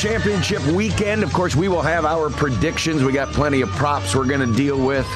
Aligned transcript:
Championship 0.00 0.64
weekend. 0.68 1.22
Of 1.22 1.30
course, 1.34 1.54
we 1.54 1.68
will 1.68 1.82
have 1.82 2.06
our 2.06 2.30
predictions. 2.30 3.04
We 3.04 3.12
got 3.12 3.28
plenty 3.34 3.60
of 3.60 3.68
props 3.68 4.14
we're 4.14 4.24
going 4.24 4.40
to 4.40 4.56
deal 4.56 4.82
with 4.82 5.06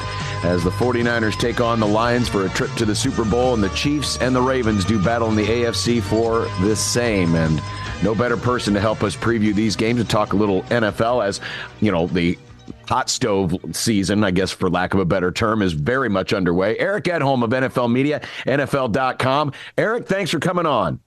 as 0.43 0.63
the 0.63 0.69
49ers 0.69 1.39
take 1.39 1.59
on 1.59 1.79
the 1.79 1.87
Lions 1.87 2.29
for 2.29 2.45
a 2.45 2.49
trip 2.49 2.71
to 2.73 2.85
the 2.85 2.93
Super 2.93 3.25
Bowl, 3.25 3.55
and 3.55 3.63
the 3.63 3.69
Chiefs 3.69 4.19
and 4.21 4.35
the 4.35 4.41
Ravens 4.43 4.85
do 4.85 5.03
battle 5.03 5.27
in 5.29 5.35
the 5.35 5.43
AFC 5.43 6.03
for 6.03 6.41
the 6.63 6.75
same. 6.75 7.33
And 7.33 7.59
no 8.03 8.13
better 8.13 8.37
person 8.37 8.75
to 8.75 8.79
help 8.79 9.01
us 9.01 9.15
preview 9.15 9.55
these 9.55 9.75
games 9.75 9.99
and 9.99 10.07
talk 10.07 10.33
a 10.33 10.35
little 10.35 10.61
NFL 10.65 11.25
as, 11.25 11.41
you 11.81 11.91
know, 11.91 12.05
the 12.05 12.37
hot 12.87 13.09
stove 13.09 13.55
season, 13.71 14.23
I 14.23 14.29
guess, 14.29 14.51
for 14.51 14.69
lack 14.69 14.93
of 14.93 14.99
a 14.99 15.05
better 15.05 15.31
term, 15.31 15.63
is 15.63 15.73
very 15.73 16.09
much 16.09 16.31
underway. 16.31 16.77
Eric 16.77 17.05
Edholm 17.05 17.43
of 17.43 17.49
NFL 17.49 17.91
Media, 17.91 18.21
NFL.com. 18.45 19.51
Eric, 19.79 20.07
thanks 20.07 20.29
for 20.29 20.39
coming 20.39 20.67
on. 20.67 20.99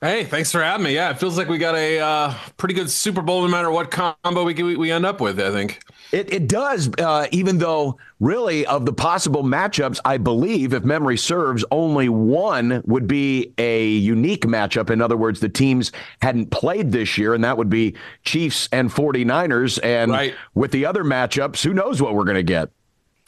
Hey, 0.00 0.22
thanks 0.22 0.52
for 0.52 0.62
having 0.62 0.84
me. 0.84 0.94
Yeah, 0.94 1.10
it 1.10 1.18
feels 1.18 1.36
like 1.36 1.48
we 1.48 1.58
got 1.58 1.74
a 1.74 1.98
uh, 1.98 2.34
pretty 2.56 2.74
good 2.74 2.88
Super 2.88 3.20
Bowl, 3.20 3.42
no 3.42 3.48
matter 3.48 3.68
what 3.68 3.90
combo 3.90 4.44
we 4.44 4.76
we 4.76 4.92
end 4.92 5.04
up 5.04 5.20
with. 5.20 5.40
I 5.40 5.50
think 5.50 5.82
it 6.12 6.32
it 6.32 6.46
does. 6.46 6.88
Uh, 6.98 7.26
even 7.32 7.58
though, 7.58 7.98
really, 8.20 8.64
of 8.66 8.86
the 8.86 8.92
possible 8.92 9.42
matchups, 9.42 9.98
I 10.04 10.18
believe, 10.18 10.72
if 10.72 10.84
memory 10.84 11.16
serves, 11.16 11.64
only 11.72 12.08
one 12.08 12.80
would 12.86 13.08
be 13.08 13.52
a 13.58 13.88
unique 13.88 14.44
matchup. 14.46 14.88
In 14.90 15.02
other 15.02 15.16
words, 15.16 15.40
the 15.40 15.48
teams 15.48 15.90
hadn't 16.22 16.52
played 16.52 16.92
this 16.92 17.18
year, 17.18 17.34
and 17.34 17.42
that 17.42 17.58
would 17.58 17.70
be 17.70 17.96
Chiefs 18.24 18.68
and 18.70 18.90
49ers. 18.90 19.80
And 19.82 20.12
right. 20.12 20.34
with 20.54 20.70
the 20.70 20.86
other 20.86 21.02
matchups, 21.02 21.64
who 21.64 21.74
knows 21.74 22.00
what 22.00 22.14
we're 22.14 22.24
going 22.24 22.36
to 22.36 22.44
get? 22.44 22.70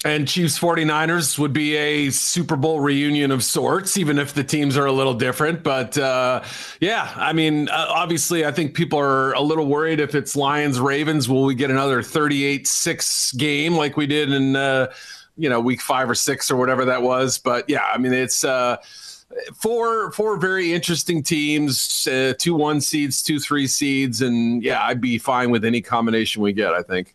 And 0.03 0.27
Chiefs 0.27 0.59
49ers 0.59 1.39
would 1.39 1.53
be 1.53 1.77
a 1.77 2.09
Super 2.09 2.57
Bowl 2.57 2.81
reunion 2.81 3.31
of 3.31 3.45
sorts, 3.45 3.99
even 3.99 4.19
if 4.19 4.33
the 4.33 4.43
teams 4.43 4.79
are 4.79 4.87
a 4.87 4.93
little 4.93 5.13
different. 5.13 5.63
But 5.63 5.99
uh, 5.99 6.43
yeah, 6.81 7.13
I 7.17 7.35
mean, 7.35 7.69
uh, 7.69 7.87
obviously, 7.91 8.47
I 8.47 8.53
think 8.53 8.73
people 8.73 8.99
are 8.99 9.33
a 9.33 9.43
little 9.43 9.67
worried 9.67 10.01
if 10.01 10.15
it's 10.15 10.35
Lions 10.35 10.81
Ravens, 10.81 11.29
will 11.29 11.45
we 11.45 11.55
get 11.55 11.71
another 11.71 12.03
38 12.03 12.67
6 12.67 13.33
game 13.33 13.75
like 13.75 13.99
we 13.99 14.07
did 14.07 14.33
in, 14.33 14.57
uh, 14.57 14.91
you 15.37 15.51
know, 15.51 15.61
week 15.61 15.83
five 15.83 16.09
or 16.09 16.15
six 16.15 16.51
or 16.51 16.57
whatever 16.57 16.87
that 16.87 17.03
was? 17.03 17.37
But 17.37 17.69
yeah, 17.69 17.85
I 17.93 17.99
mean, 17.99 18.15
it's. 18.15 18.43
Uh, 18.43 18.79
four 19.55 20.11
four 20.13 20.37
very 20.37 20.73
interesting 20.73 21.23
teams, 21.23 22.09
uh, 22.09 22.35
two 22.39 22.55
one 22.55 22.81
seeds, 22.81 23.23
two 23.23 23.39
three 23.39 23.67
seeds, 23.67 24.23
and 24.23 24.63
yeah, 24.63 24.83
I'd 24.83 25.01
be 25.01 25.19
fine 25.19 25.51
with 25.51 25.65
any 25.65 25.81
combination 25.81 26.43
we 26.43 26.53
get. 26.53 26.73
I 26.73 26.83
think. 26.83 27.15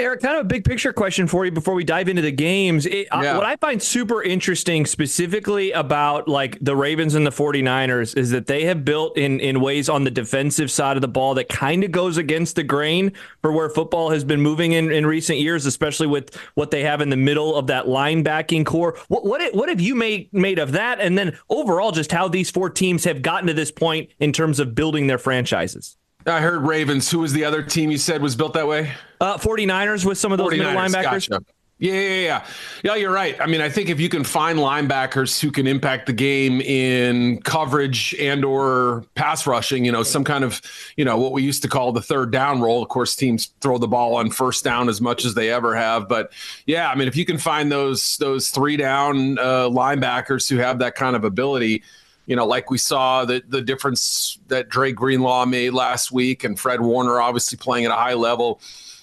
Eric, 0.00 0.22
kind 0.22 0.36
of 0.36 0.46
a 0.46 0.48
big 0.48 0.64
picture 0.64 0.94
question 0.94 1.26
for 1.26 1.44
you 1.44 1.50
before 1.50 1.74
we 1.74 1.84
dive 1.84 2.08
into 2.08 2.22
the 2.22 2.32
games. 2.32 2.86
It, 2.86 3.08
yeah. 3.12 3.36
what 3.36 3.44
I 3.44 3.56
find 3.56 3.82
super 3.82 4.22
interesting 4.22 4.86
specifically 4.86 5.72
about 5.72 6.26
like 6.26 6.56
the 6.62 6.74
Ravens 6.74 7.14
and 7.14 7.26
the 7.26 7.30
49ers 7.30 8.16
is 8.16 8.30
that 8.30 8.46
they 8.46 8.64
have 8.64 8.82
built 8.82 9.18
in 9.18 9.40
in 9.40 9.60
ways 9.60 9.90
on 9.90 10.04
the 10.04 10.10
defensive 10.10 10.70
side 10.70 10.96
of 10.96 11.02
the 11.02 11.08
ball 11.08 11.34
that 11.34 11.50
kind 11.50 11.84
of 11.84 11.92
goes 11.92 12.16
against 12.16 12.56
the 12.56 12.62
grain 12.62 13.12
for 13.42 13.52
where 13.52 13.68
football 13.68 14.08
has 14.08 14.24
been 14.24 14.40
moving 14.40 14.72
in, 14.72 14.90
in 14.90 15.04
recent 15.04 15.38
years, 15.38 15.66
especially 15.66 16.06
with 16.06 16.34
what 16.54 16.70
they 16.70 16.82
have 16.82 17.02
in 17.02 17.10
the 17.10 17.16
middle 17.16 17.54
of 17.54 17.66
that 17.66 17.84
linebacking 17.84 18.64
corps. 18.64 18.98
What 19.08 19.26
what 19.26 19.54
what 19.54 19.68
have 19.68 19.82
you 19.82 19.94
made 19.94 20.32
made 20.32 20.58
of 20.58 20.72
that? 20.72 20.98
And 21.00 21.18
then 21.18 21.38
overall 21.50 21.92
just 21.92 22.10
how 22.10 22.26
these 22.26 22.50
four 22.50 22.70
teams 22.70 23.04
have 23.04 23.20
gotten 23.20 23.48
to 23.48 23.54
this 23.54 23.70
point 23.70 24.08
in 24.18 24.32
terms 24.32 24.60
of 24.60 24.74
building 24.74 25.08
their 25.08 25.18
franchises? 25.18 25.98
I 26.26 26.40
heard 26.40 26.62
Ravens. 26.62 27.10
Who 27.10 27.20
was 27.20 27.32
the 27.32 27.44
other 27.44 27.62
team 27.62 27.90
you 27.90 27.98
said 27.98 28.22
was 28.22 28.36
built 28.36 28.54
that 28.54 28.66
way? 28.66 28.92
Uh, 29.20 29.38
49ers 29.38 30.04
with 30.04 30.18
some 30.18 30.32
of 30.32 30.38
those 30.38 30.50
middle 30.50 30.72
linebackers. 30.72 31.28
Gotcha. 31.28 31.44
Yeah, 31.80 31.94
yeah, 31.94 32.20
yeah. 32.20 32.46
Yeah, 32.84 32.94
you're 32.96 33.10
right. 33.10 33.40
I 33.40 33.46
mean, 33.46 33.62
I 33.62 33.70
think 33.70 33.88
if 33.88 33.98
you 33.98 34.10
can 34.10 34.22
find 34.22 34.58
linebackers 34.58 35.40
who 35.40 35.50
can 35.50 35.66
impact 35.66 36.06
the 36.06 36.12
game 36.12 36.60
in 36.60 37.40
coverage 37.40 38.14
and 38.20 38.44
or 38.44 39.06
pass 39.14 39.46
rushing, 39.46 39.86
you 39.86 39.90
know, 39.90 40.02
some 40.02 40.22
kind 40.22 40.44
of, 40.44 40.60
you 40.98 41.06
know, 41.06 41.16
what 41.16 41.32
we 41.32 41.42
used 41.42 41.62
to 41.62 41.68
call 41.68 41.92
the 41.92 42.02
third 42.02 42.32
down 42.32 42.60
role. 42.60 42.82
Of 42.82 42.90
course, 42.90 43.16
teams 43.16 43.46
throw 43.62 43.78
the 43.78 43.88
ball 43.88 44.16
on 44.16 44.30
first 44.30 44.62
down 44.62 44.90
as 44.90 45.00
much 45.00 45.24
as 45.24 45.32
they 45.32 45.50
ever 45.50 45.74
have. 45.74 46.06
But 46.06 46.32
yeah, 46.66 46.90
I 46.90 46.94
mean, 46.96 47.08
if 47.08 47.16
you 47.16 47.24
can 47.24 47.38
find 47.38 47.72
those 47.72 48.18
those 48.18 48.50
three 48.50 48.76
down 48.76 49.38
uh, 49.38 49.70
linebackers 49.70 50.50
who 50.50 50.58
have 50.58 50.80
that 50.80 50.96
kind 50.96 51.16
of 51.16 51.24
ability, 51.24 51.82
you 52.30 52.36
know, 52.36 52.46
like 52.46 52.70
we 52.70 52.78
saw 52.78 53.24
the 53.24 53.42
the 53.48 53.60
difference 53.60 54.38
that 54.46 54.68
Dre 54.68 54.92
Greenlaw 54.92 55.46
made 55.46 55.70
last 55.70 56.12
week 56.12 56.44
and 56.44 56.56
Fred 56.56 56.80
Warner 56.80 57.20
obviously 57.20 57.58
playing 57.58 57.86
at 57.86 57.90
a 57.90 57.96
high 57.96 58.14
level. 58.14 58.60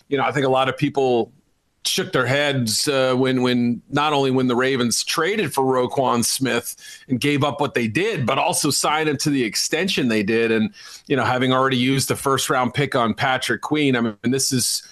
You 0.07 0.17
know, 0.17 0.23
I 0.23 0.31
think 0.31 0.45
a 0.45 0.49
lot 0.49 0.69
of 0.69 0.77
people 0.77 1.33
shook 1.85 2.13
their 2.13 2.25
heads 2.25 2.87
uh, 2.87 3.15
when 3.15 3.41
when 3.41 3.81
not 3.89 4.13
only 4.13 4.31
when 4.31 4.47
the 4.47 4.55
Ravens 4.55 5.03
traded 5.03 5.53
for 5.53 5.65
Roquan 5.65 6.23
Smith 6.23 6.77
and 7.09 7.19
gave 7.19 7.43
up 7.43 7.59
what 7.59 7.73
they 7.73 7.89
did, 7.89 8.25
but 8.25 8.37
also 8.37 8.69
signed 8.69 9.09
him 9.09 9.17
to 9.17 9.29
the 9.29 9.43
extension 9.43 10.07
they 10.07 10.23
did, 10.23 10.49
and 10.49 10.73
you 11.07 11.17
know 11.17 11.25
having 11.25 11.51
already 11.51 11.75
used 11.75 12.07
the 12.07 12.15
first 12.15 12.49
round 12.49 12.73
pick 12.73 12.95
on 12.95 13.13
Patrick 13.13 13.59
Queen. 13.61 13.97
I 13.97 13.99
mean, 13.99 14.15
this 14.23 14.53
is 14.53 14.87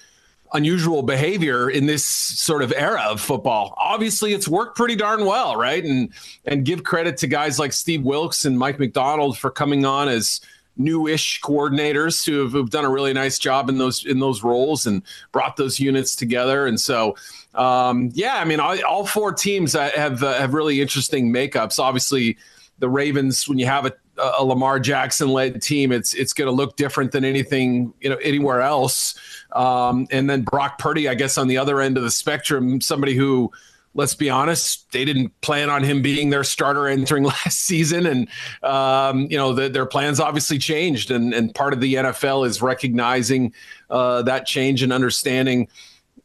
unusual 0.52 1.02
behavior 1.02 1.68
in 1.68 1.86
this 1.86 2.04
sort 2.04 2.62
of 2.62 2.72
era 2.72 3.02
of 3.08 3.20
football. 3.20 3.74
Obviously, 3.76 4.32
it's 4.32 4.48
worked 4.48 4.76
pretty 4.76 4.96
darn 4.96 5.24
well, 5.24 5.56
right? 5.56 5.84
And 5.84 6.10
and 6.44 6.64
give 6.64 6.84
credit 6.84 7.16
to 7.18 7.26
guys 7.26 7.58
like 7.58 7.72
Steve 7.72 8.02
Wilks 8.02 8.44
and 8.44 8.58
Mike 8.58 8.78
Macdonald 8.78 9.38
for 9.38 9.50
coming 9.50 9.84
on 9.84 10.08
as 10.08 10.40
newish 10.76 11.40
coordinators 11.40 12.24
who 12.26 12.40
have, 12.42 12.52
who've 12.52 12.70
done 12.70 12.84
a 12.84 12.90
really 12.90 13.12
nice 13.12 13.38
job 13.38 13.68
in 13.68 13.78
those 13.78 14.04
in 14.04 14.18
those 14.18 14.42
roles 14.42 14.86
and 14.86 15.02
brought 15.32 15.56
those 15.56 15.80
units 15.80 16.14
together. 16.14 16.66
And 16.66 16.80
so, 16.80 17.16
um, 17.54 18.10
yeah, 18.12 18.36
I 18.36 18.44
mean, 18.44 18.60
all, 18.60 18.76
all 18.84 19.06
four 19.06 19.32
teams 19.32 19.72
have 19.72 20.22
uh, 20.22 20.34
have 20.34 20.54
really 20.54 20.80
interesting 20.80 21.32
makeups. 21.32 21.78
Obviously, 21.78 22.36
the 22.78 22.88
Ravens, 22.88 23.48
when 23.48 23.58
you 23.58 23.66
have 23.66 23.86
a 23.86 23.92
a 24.18 24.44
Lamar 24.44 24.80
Jackson 24.80 25.28
led 25.28 25.60
team, 25.62 25.92
it's 25.92 26.14
it's 26.14 26.32
going 26.32 26.46
to 26.46 26.52
look 26.52 26.76
different 26.76 27.12
than 27.12 27.24
anything 27.24 27.92
you 28.00 28.10
know 28.10 28.16
anywhere 28.16 28.62
else. 28.62 29.18
Um, 29.52 30.06
and 30.10 30.28
then 30.28 30.42
Brock 30.42 30.78
Purdy, 30.78 31.08
I 31.08 31.14
guess, 31.14 31.38
on 31.38 31.48
the 31.48 31.58
other 31.58 31.80
end 31.80 31.96
of 31.96 32.02
the 32.02 32.10
spectrum, 32.10 32.80
somebody 32.80 33.14
who, 33.14 33.50
let's 33.94 34.14
be 34.14 34.28
honest, 34.28 34.90
they 34.92 35.04
didn't 35.04 35.38
plan 35.40 35.70
on 35.70 35.82
him 35.82 36.02
being 36.02 36.30
their 36.30 36.44
starter 36.44 36.88
entering 36.88 37.24
last 37.44 37.60
season, 37.60 38.06
and 38.06 38.28
um, 38.62 39.26
you 39.30 39.36
know 39.36 39.52
the, 39.52 39.68
their 39.68 39.86
plans 39.86 40.20
obviously 40.20 40.58
changed, 40.58 41.10
and 41.10 41.32
and 41.34 41.54
part 41.54 41.72
of 41.72 41.80
the 41.80 41.94
NFL 41.94 42.46
is 42.46 42.62
recognizing 42.62 43.52
uh, 43.90 44.22
that 44.22 44.46
change 44.46 44.82
and 44.82 44.92
understanding. 44.92 45.68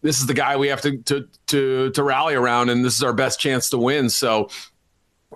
This 0.03 0.19
is 0.19 0.25
the 0.25 0.33
guy 0.33 0.57
we 0.57 0.67
have 0.69 0.81
to, 0.81 0.97
to 0.97 1.27
to 1.47 1.91
to 1.91 2.03
rally 2.03 2.33
around, 2.33 2.69
and 2.69 2.83
this 2.83 2.95
is 2.95 3.03
our 3.03 3.13
best 3.13 3.39
chance 3.39 3.69
to 3.69 3.77
win. 3.77 4.09
So, 4.09 4.49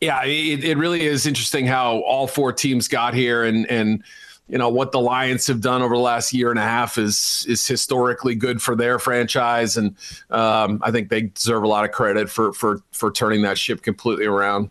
yeah, 0.02 0.24
it, 0.26 0.64
it 0.64 0.78
really 0.78 1.06
is 1.06 1.26
interesting 1.26 1.66
how 1.66 2.00
all 2.00 2.28
four 2.28 2.52
teams 2.52 2.88
got 2.88 3.14
here, 3.14 3.44
and 3.44 3.66
and 3.70 4.04
you 4.48 4.58
know 4.58 4.70
what 4.70 4.92
the 4.92 5.00
Lions 5.00 5.48
have 5.48 5.62
done 5.62 5.82
over 5.82 5.96
the 5.96 6.02
last 6.02 6.34
year 6.34 6.50
and 6.50 6.60
a 6.60 6.64
half 6.64 6.98
is 6.98 7.46
is 7.48 7.66
historically 7.66 8.36
good 8.36 8.62
for 8.62 8.76
their 8.76 9.00
franchise, 9.00 9.78
and 9.78 9.96
um, 10.30 10.80
I 10.84 10.92
think 10.92 11.10
they 11.10 11.24
deserve 11.24 11.64
a 11.64 11.68
lot 11.68 11.86
of 11.86 11.92
credit 11.92 12.30
for 12.30 12.54
for 12.54 12.82
for 12.92 13.12
turning 13.12 13.42
that 13.44 13.58
ship 13.58 13.82
completely 13.82 14.26
around. 14.26 14.70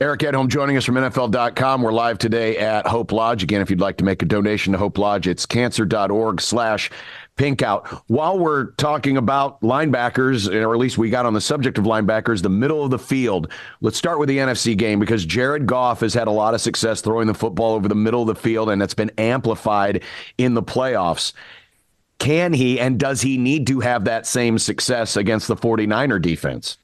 Eric 0.00 0.20
Edholm 0.20 0.46
joining 0.46 0.76
us 0.76 0.84
from 0.84 0.94
NFL.com. 0.94 1.82
We're 1.82 1.92
live 1.92 2.18
today 2.18 2.56
at 2.58 2.86
Hope 2.86 3.10
Lodge. 3.10 3.42
Again, 3.42 3.60
if 3.60 3.68
you'd 3.68 3.80
like 3.80 3.96
to 3.96 4.04
make 4.04 4.22
a 4.22 4.26
donation 4.26 4.72
to 4.72 4.78
Hope 4.78 4.96
Lodge, 4.96 5.26
it's 5.26 5.44
cancer.org 5.44 6.40
slash 6.40 6.88
pink 7.38 7.62
out. 7.62 7.86
While 8.08 8.38
we're 8.38 8.72
talking 8.72 9.16
about 9.16 9.60
linebackers, 9.62 10.52
or 10.52 10.74
at 10.74 10.78
least 10.78 10.98
we 10.98 11.08
got 11.08 11.24
on 11.24 11.32
the 11.32 11.40
subject 11.40 11.78
of 11.78 11.84
linebackers, 11.84 12.42
the 12.42 12.50
middle 12.50 12.84
of 12.84 12.90
the 12.90 12.98
field, 12.98 13.50
let's 13.80 13.96
start 13.96 14.18
with 14.18 14.28
the 14.28 14.38
NFC 14.38 14.76
game 14.76 15.00
because 15.00 15.24
Jared 15.24 15.66
Goff 15.66 16.00
has 16.00 16.12
had 16.12 16.28
a 16.28 16.32
lot 16.32 16.52
of 16.52 16.60
success 16.60 17.00
throwing 17.00 17.26
the 17.26 17.34
football 17.34 17.74
over 17.74 17.88
the 17.88 17.94
middle 17.94 18.20
of 18.20 18.28
the 18.28 18.34
field, 18.34 18.68
and 18.68 18.82
it's 18.82 18.94
been 18.94 19.12
amplified 19.16 20.02
in 20.36 20.54
the 20.54 20.62
playoffs. 20.62 21.32
Can 22.18 22.52
he 22.52 22.80
and 22.80 22.98
does 22.98 23.22
he 23.22 23.38
need 23.38 23.66
to 23.68 23.80
have 23.80 24.04
that 24.04 24.26
same 24.26 24.58
success 24.58 25.16
against 25.16 25.46
the 25.46 25.56
49er 25.56 26.20
defense? 26.20 26.78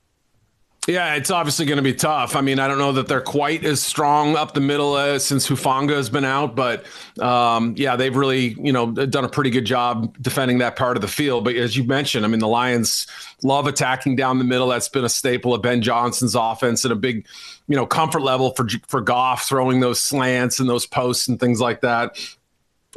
Yeah, 0.87 1.15
it's 1.15 1.31
obviously 1.31 1.65
going 1.65 1.79
to 1.79 1.83
be 1.83 1.95
tough. 1.95 2.37
I 2.37 2.43
mean, 2.43 2.59
I 2.59 2.69
don't 2.69 2.77
know 2.77 2.93
that 2.93 3.09
they're 3.09 3.23
quite 3.23 3.65
as 3.65 3.83
strong 3.83 4.37
up 4.37 4.53
the 4.53 4.61
middle 4.61 4.93
uh, 4.93 5.19
since 5.19 5.49
Hufanga 5.49 5.93
has 5.93 6.11
been 6.11 6.27
out, 6.27 6.55
but 6.55 6.85
um, 7.19 7.75
yeah, 7.79 7.97
they've 7.97 8.15
really, 8.15 8.49
you 8.61 8.71
know, 8.71 8.91
done 8.91 9.25
a 9.25 9.29
pretty 9.29 9.49
good 9.49 9.65
job 9.65 10.15
defending 10.21 10.59
that 10.59 10.77
part 10.77 10.99
of 10.99 11.01
the 11.01 11.09
field. 11.09 11.45
But 11.45 11.57
as 11.57 11.75
you 11.75 11.85
mentioned, 11.85 12.27
I 12.27 12.29
mean, 12.29 12.41
the 12.41 12.49
Lions 12.49 13.07
love 13.43 13.67
attacking 13.67 14.17
down 14.17 14.39
the 14.39 14.45
middle. 14.45 14.69
That's 14.69 14.91
been 14.91 15.07
a 15.07 15.09
staple 15.09 15.55
of 15.55 15.63
Ben 15.63 15.81
Johnson's 15.81 16.35
offense 16.35 16.85
and 16.85 16.93
a 16.93 16.97
big, 16.97 17.27
you 17.67 17.77
know, 17.77 17.87
comfort 17.87 18.21
level 18.21 18.51
for 18.51 18.69
for 18.87 19.01
Goff 19.01 19.49
throwing 19.49 19.81
those 19.81 20.01
slants 20.01 20.61
and 20.61 20.69
those 20.69 20.85
posts 20.85 21.29
and 21.29 21.41
things 21.41 21.61
like 21.61 21.81
that. 21.81 22.19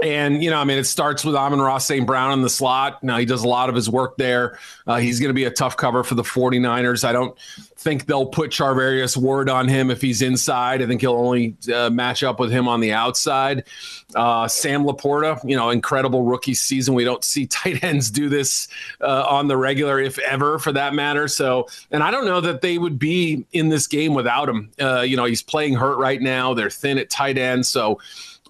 And, 0.04 0.44
you 0.44 0.50
know, 0.50 0.60
I 0.60 0.64
mean, 0.64 0.78
it 0.78 0.84
starts 0.84 1.26
with 1.26 1.36
Amon-Ra 1.36 1.80
St. 1.80 2.06
Brown 2.06 2.34
in 2.34 2.42
the 2.42 2.50
slot. 2.50 3.04
Now, 3.04 3.18
he 3.18 3.26
does 3.26 3.44
a 3.44 3.48
lot 3.48 3.70
of 3.70 3.76
his 3.76 3.90
work 3.90 4.18
there. 4.18 4.60
Uh, 4.86 4.98
he's 4.98 5.20
going 5.20 5.30
to 5.30 5.34
be 5.34 5.46
a 5.46 5.52
tough 5.52 5.76
cover 5.76 6.04
for 6.04 6.16
the 6.16 6.24
49ers. 6.24 7.04
I 7.04 7.12
don't 7.12 7.38
think 7.78 8.06
they'll 8.06 8.26
put 8.26 8.52
Charvarius 8.52 9.18
Ward 9.18 9.50
on 9.50 9.68
him 9.68 9.90
if 9.90 10.02
he's 10.02 10.22
inside. 10.22 10.82
I 10.82 10.88
think 10.88 11.02
he'll 11.02 11.14
only 11.14 11.56
uh, 11.74 11.90
match 11.90 12.24
up 12.24 12.40
with 12.40 12.52
him 12.52 12.68
on 12.68 12.80
the 12.80 12.94
outside. 12.94 13.64
Uh, 14.16 14.48
Sam 14.48 14.84
LaPorta, 14.84 15.48
you 15.48 15.56
know, 15.56 15.70
incredible 15.70 16.24
rookie 16.24 16.54
season. 16.54 16.94
We 16.94 17.04
don't 17.04 17.24
see 17.24 17.46
tight 17.48 17.84
ends 17.84 18.12
do 18.12 18.30
this 18.30 18.68
uh, 19.02 19.26
on 19.28 19.48
the 19.48 19.58
regular, 19.58 20.00
if 20.00 20.20
ever, 20.20 20.60
for 20.60 20.72
that 20.74 20.94
matter. 20.94 21.28
So, 21.28 21.68
and 21.92 22.04
I 22.04 22.12
don't 22.12 22.26
know 22.26 22.42
that 22.42 22.62
they 22.62 22.78
would 22.78 23.00
be 23.00 23.46
in 23.52 23.70
this 23.70 23.88
game 23.88 24.14
without 24.14 24.50
him. 24.50 24.72
Uh, 24.80 25.02
you 25.02 25.18
know, 25.18 25.26
he's 25.26 25.42
playing 25.42 25.76
hurt 25.76 25.98
right 25.98 26.22
now. 26.22 26.54
They're 26.54 26.70
thin 26.70 26.98
at 26.98 27.10
tight 27.10 27.38
end. 27.38 27.66
So, 27.66 28.00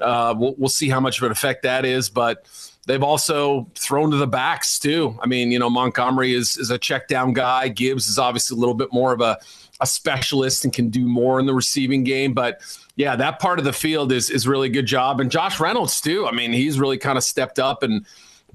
uh, 0.01 0.33
we'll, 0.37 0.55
we'll 0.57 0.69
see 0.69 0.89
how 0.89 0.99
much 0.99 1.17
of 1.17 1.23
an 1.23 1.31
effect 1.31 1.63
that 1.63 1.85
is, 1.85 2.09
but 2.09 2.45
they've 2.85 3.03
also 3.03 3.69
thrown 3.75 4.11
to 4.11 4.17
the 4.17 4.27
backs 4.27 4.79
too. 4.79 5.17
I 5.21 5.27
mean, 5.27 5.51
you 5.51 5.59
know, 5.59 5.69
Montgomery 5.69 6.33
is 6.33 6.57
is 6.57 6.71
a 6.71 6.77
check 6.77 7.07
down 7.07 7.33
guy. 7.33 7.67
Gibbs 7.69 8.07
is 8.07 8.17
obviously 8.17 8.55
a 8.55 8.59
little 8.59 8.75
bit 8.75 8.91
more 8.91 9.13
of 9.13 9.21
a 9.21 9.37
a 9.79 9.85
specialist 9.85 10.63
and 10.63 10.73
can 10.73 10.89
do 10.89 11.05
more 11.07 11.39
in 11.39 11.45
the 11.45 11.53
receiving 11.53 12.03
game, 12.03 12.33
but 12.33 12.61
yeah, 12.95 13.15
that 13.15 13.39
part 13.39 13.59
of 13.59 13.65
the 13.65 13.73
field 13.73 14.11
is 14.11 14.29
is 14.29 14.47
really 14.47 14.69
good 14.69 14.87
job. 14.87 15.19
And 15.19 15.29
Josh 15.29 15.59
Reynolds 15.59 16.01
too. 16.01 16.25
I 16.25 16.31
mean, 16.31 16.51
he's 16.51 16.79
really 16.79 16.97
kind 16.97 17.17
of 17.17 17.23
stepped 17.23 17.59
up 17.59 17.83
and 17.83 18.05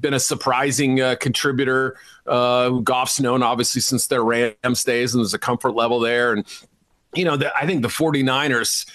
been 0.01 0.15
a 0.15 0.21
surprising 0.21 1.01
uh, 1.01 1.15
contributor. 1.21 1.97
Uh, 2.27 2.71
Goff's 2.71 3.21
known 3.21 3.43
obviously 3.43 3.81
since 3.81 4.09
their 4.09 4.25
Rams 4.25 4.85
days, 4.85 5.15
and 5.15 5.23
there's 5.23 5.35
a 5.35 5.39
comfort 5.39 5.73
level 5.73 6.01
there. 6.01 6.33
And 6.33 6.45
you 7.15 7.25
know, 7.25 7.37
the, 7.37 7.55
I 7.57 7.67
think 7.67 7.83
the 7.83 7.89
49ers 7.89 8.87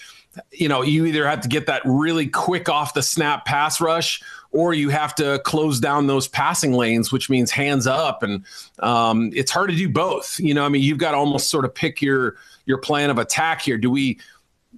you 0.52 0.68
know, 0.68 0.82
you 0.82 1.06
either 1.06 1.28
have 1.28 1.42
to 1.42 1.48
get 1.48 1.68
that 1.68 1.82
really 1.86 2.28
quick 2.28 2.70
off 2.70 2.94
the 2.94 3.04
snap 3.04 3.46
pass 3.46 3.80
rush, 3.82 4.22
or 4.52 4.74
you 4.74 4.90
have 4.90 5.14
to 5.16 5.40
close 5.40 5.80
down 5.80 6.08
those 6.08 6.28
passing 6.28 6.74
lanes, 6.74 7.12
which 7.12 7.30
means 7.30 7.52
hands 7.52 7.88
up. 7.88 8.24
And 8.24 8.46
um, 8.80 9.32
it's 9.34 9.52
hard 9.52 9.70
to 9.70 9.76
do 9.76 9.90
both. 9.90 10.40
You 10.40 10.54
know, 10.54 10.66
I 10.66 10.70
mean, 10.70 10.82
you've 10.82 10.98
got 10.98 11.12
to 11.12 11.18
almost 11.18 11.50
sort 11.50 11.66
of 11.66 11.74
pick 11.74 12.02
your 12.02 12.36
your 12.66 12.78
plan 12.78 13.10
of 13.10 13.18
attack 13.18 13.62
here. 13.62 13.78
Do 13.78 13.90
we 13.90 14.20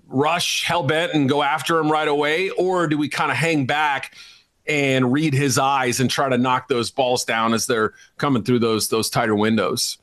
rush 0.08 0.64
hell 0.64 0.84
bent 0.84 1.14
and 1.14 1.30
go 1.30 1.42
after 1.44 1.78
him 1.80 1.92
right 1.92 2.08
away, 2.08 2.50
or 2.52 2.88
do 2.88 2.98
we 2.98 3.10
kind 3.10 3.32
of 3.32 3.38
hang 3.38 3.66
back? 3.66 4.16
and 4.68 5.12
read 5.12 5.34
his 5.34 5.58
eyes 5.58 6.00
and 6.00 6.12
try 6.12 6.30
to 6.30 6.38
knock 6.38 6.68
those 6.68 6.92
balls 6.92 7.26
down 7.26 7.56
as 7.56 7.66
they're 7.66 7.92
coming 8.18 8.44
through 8.44 8.60
those 8.60 8.90
those 8.90 9.10
tighter 9.10 9.36
windows. 9.36 9.98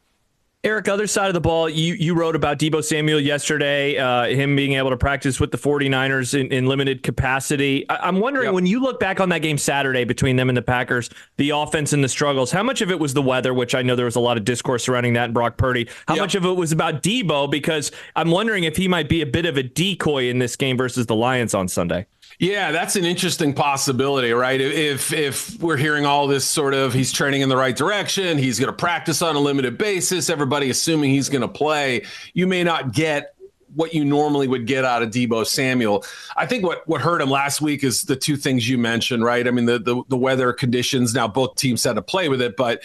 Eric, 0.66 0.88
other 0.88 1.06
side 1.06 1.28
of 1.28 1.34
the 1.34 1.40
ball, 1.40 1.68
you, 1.68 1.94
you 1.94 2.12
wrote 2.12 2.34
about 2.34 2.58
Deebo 2.58 2.82
Samuel 2.82 3.20
yesterday, 3.20 3.98
uh, 3.98 4.24
him 4.24 4.56
being 4.56 4.72
able 4.72 4.90
to 4.90 4.96
practice 4.96 5.38
with 5.38 5.52
the 5.52 5.56
49ers 5.56 6.36
in, 6.36 6.52
in 6.52 6.66
limited 6.66 7.04
capacity. 7.04 7.88
I, 7.88 8.08
am 8.08 8.18
wondering, 8.18 8.46
yep. 8.46 8.54
when 8.54 8.66
you 8.66 8.80
look 8.80 8.98
back 8.98 9.20
on 9.20 9.28
that 9.28 9.42
game 9.42 9.58
Saturday 9.58 10.02
between 10.02 10.34
them 10.34 10.48
and 10.48 10.58
the 10.58 10.62
Packers, 10.62 11.08
the 11.36 11.50
offense 11.50 11.92
and 11.92 12.02
the 12.02 12.08
struggles, 12.08 12.50
how 12.50 12.64
much 12.64 12.80
of 12.80 12.90
it 12.90 12.98
was 12.98 13.14
the 13.14 13.22
weather, 13.22 13.54
which 13.54 13.76
I 13.76 13.82
know 13.82 13.94
there 13.94 14.06
was 14.06 14.16
a 14.16 14.20
lot 14.20 14.38
of 14.38 14.44
discourse 14.44 14.82
surrounding 14.82 15.12
that 15.12 15.26
and 15.26 15.34
Brock 15.34 15.56
Purdy? 15.56 15.88
How 16.08 16.14
yep. 16.14 16.22
much 16.22 16.34
of 16.34 16.44
it 16.44 16.56
was 16.56 16.72
about 16.72 17.00
Deebo? 17.00 17.48
Because 17.48 17.92
I'm 18.16 18.32
wondering 18.32 18.64
if 18.64 18.76
he 18.76 18.88
might 18.88 19.08
be 19.08 19.22
a 19.22 19.26
bit 19.26 19.46
of 19.46 19.56
a 19.56 19.62
decoy 19.62 20.28
in 20.28 20.40
this 20.40 20.56
game 20.56 20.76
versus 20.76 21.06
the 21.06 21.14
Lions 21.14 21.54
on 21.54 21.68
Sunday. 21.68 22.06
Yeah, 22.38 22.70
that's 22.70 22.96
an 22.96 23.04
interesting 23.04 23.54
possibility, 23.54 24.32
right? 24.32 24.60
If 24.60 25.12
if 25.12 25.58
we're 25.62 25.78
hearing 25.78 26.04
all 26.04 26.26
this 26.26 26.44
sort 26.44 26.74
of 26.74 26.92
he's 26.92 27.10
training 27.10 27.40
in 27.40 27.48
the 27.48 27.56
right 27.56 27.74
direction, 27.74 28.36
he's 28.36 28.58
going 28.58 28.70
to 28.70 28.76
practice 28.76 29.22
on 29.22 29.36
a 29.36 29.40
limited 29.40 29.78
basis, 29.78 30.28
everybody 30.28 30.68
assuming 30.68 31.10
he's 31.10 31.30
going 31.30 31.42
to 31.42 31.48
play, 31.48 32.04
you 32.34 32.46
may 32.46 32.62
not 32.62 32.92
get 32.92 33.34
what 33.74 33.94
you 33.94 34.04
normally 34.04 34.48
would 34.48 34.66
get 34.66 34.84
out 34.84 35.02
of 35.02 35.10
Deebo 35.10 35.46
Samuel. 35.46 36.04
I 36.36 36.46
think 36.46 36.64
what 36.64 36.86
what 36.86 37.00
hurt 37.00 37.22
him 37.22 37.30
last 37.30 37.62
week 37.62 37.82
is 37.82 38.02
the 38.02 38.16
two 38.16 38.36
things 38.36 38.68
you 38.68 38.76
mentioned, 38.76 39.24
right? 39.24 39.46
I 39.46 39.50
mean, 39.50 39.64
the 39.64 39.78
the, 39.78 40.02
the 40.08 40.16
weather 40.16 40.52
conditions. 40.52 41.14
Now 41.14 41.28
both 41.28 41.56
teams 41.56 41.84
had 41.84 41.96
to 41.96 42.02
play 42.02 42.28
with 42.28 42.42
it, 42.42 42.56
but 42.56 42.82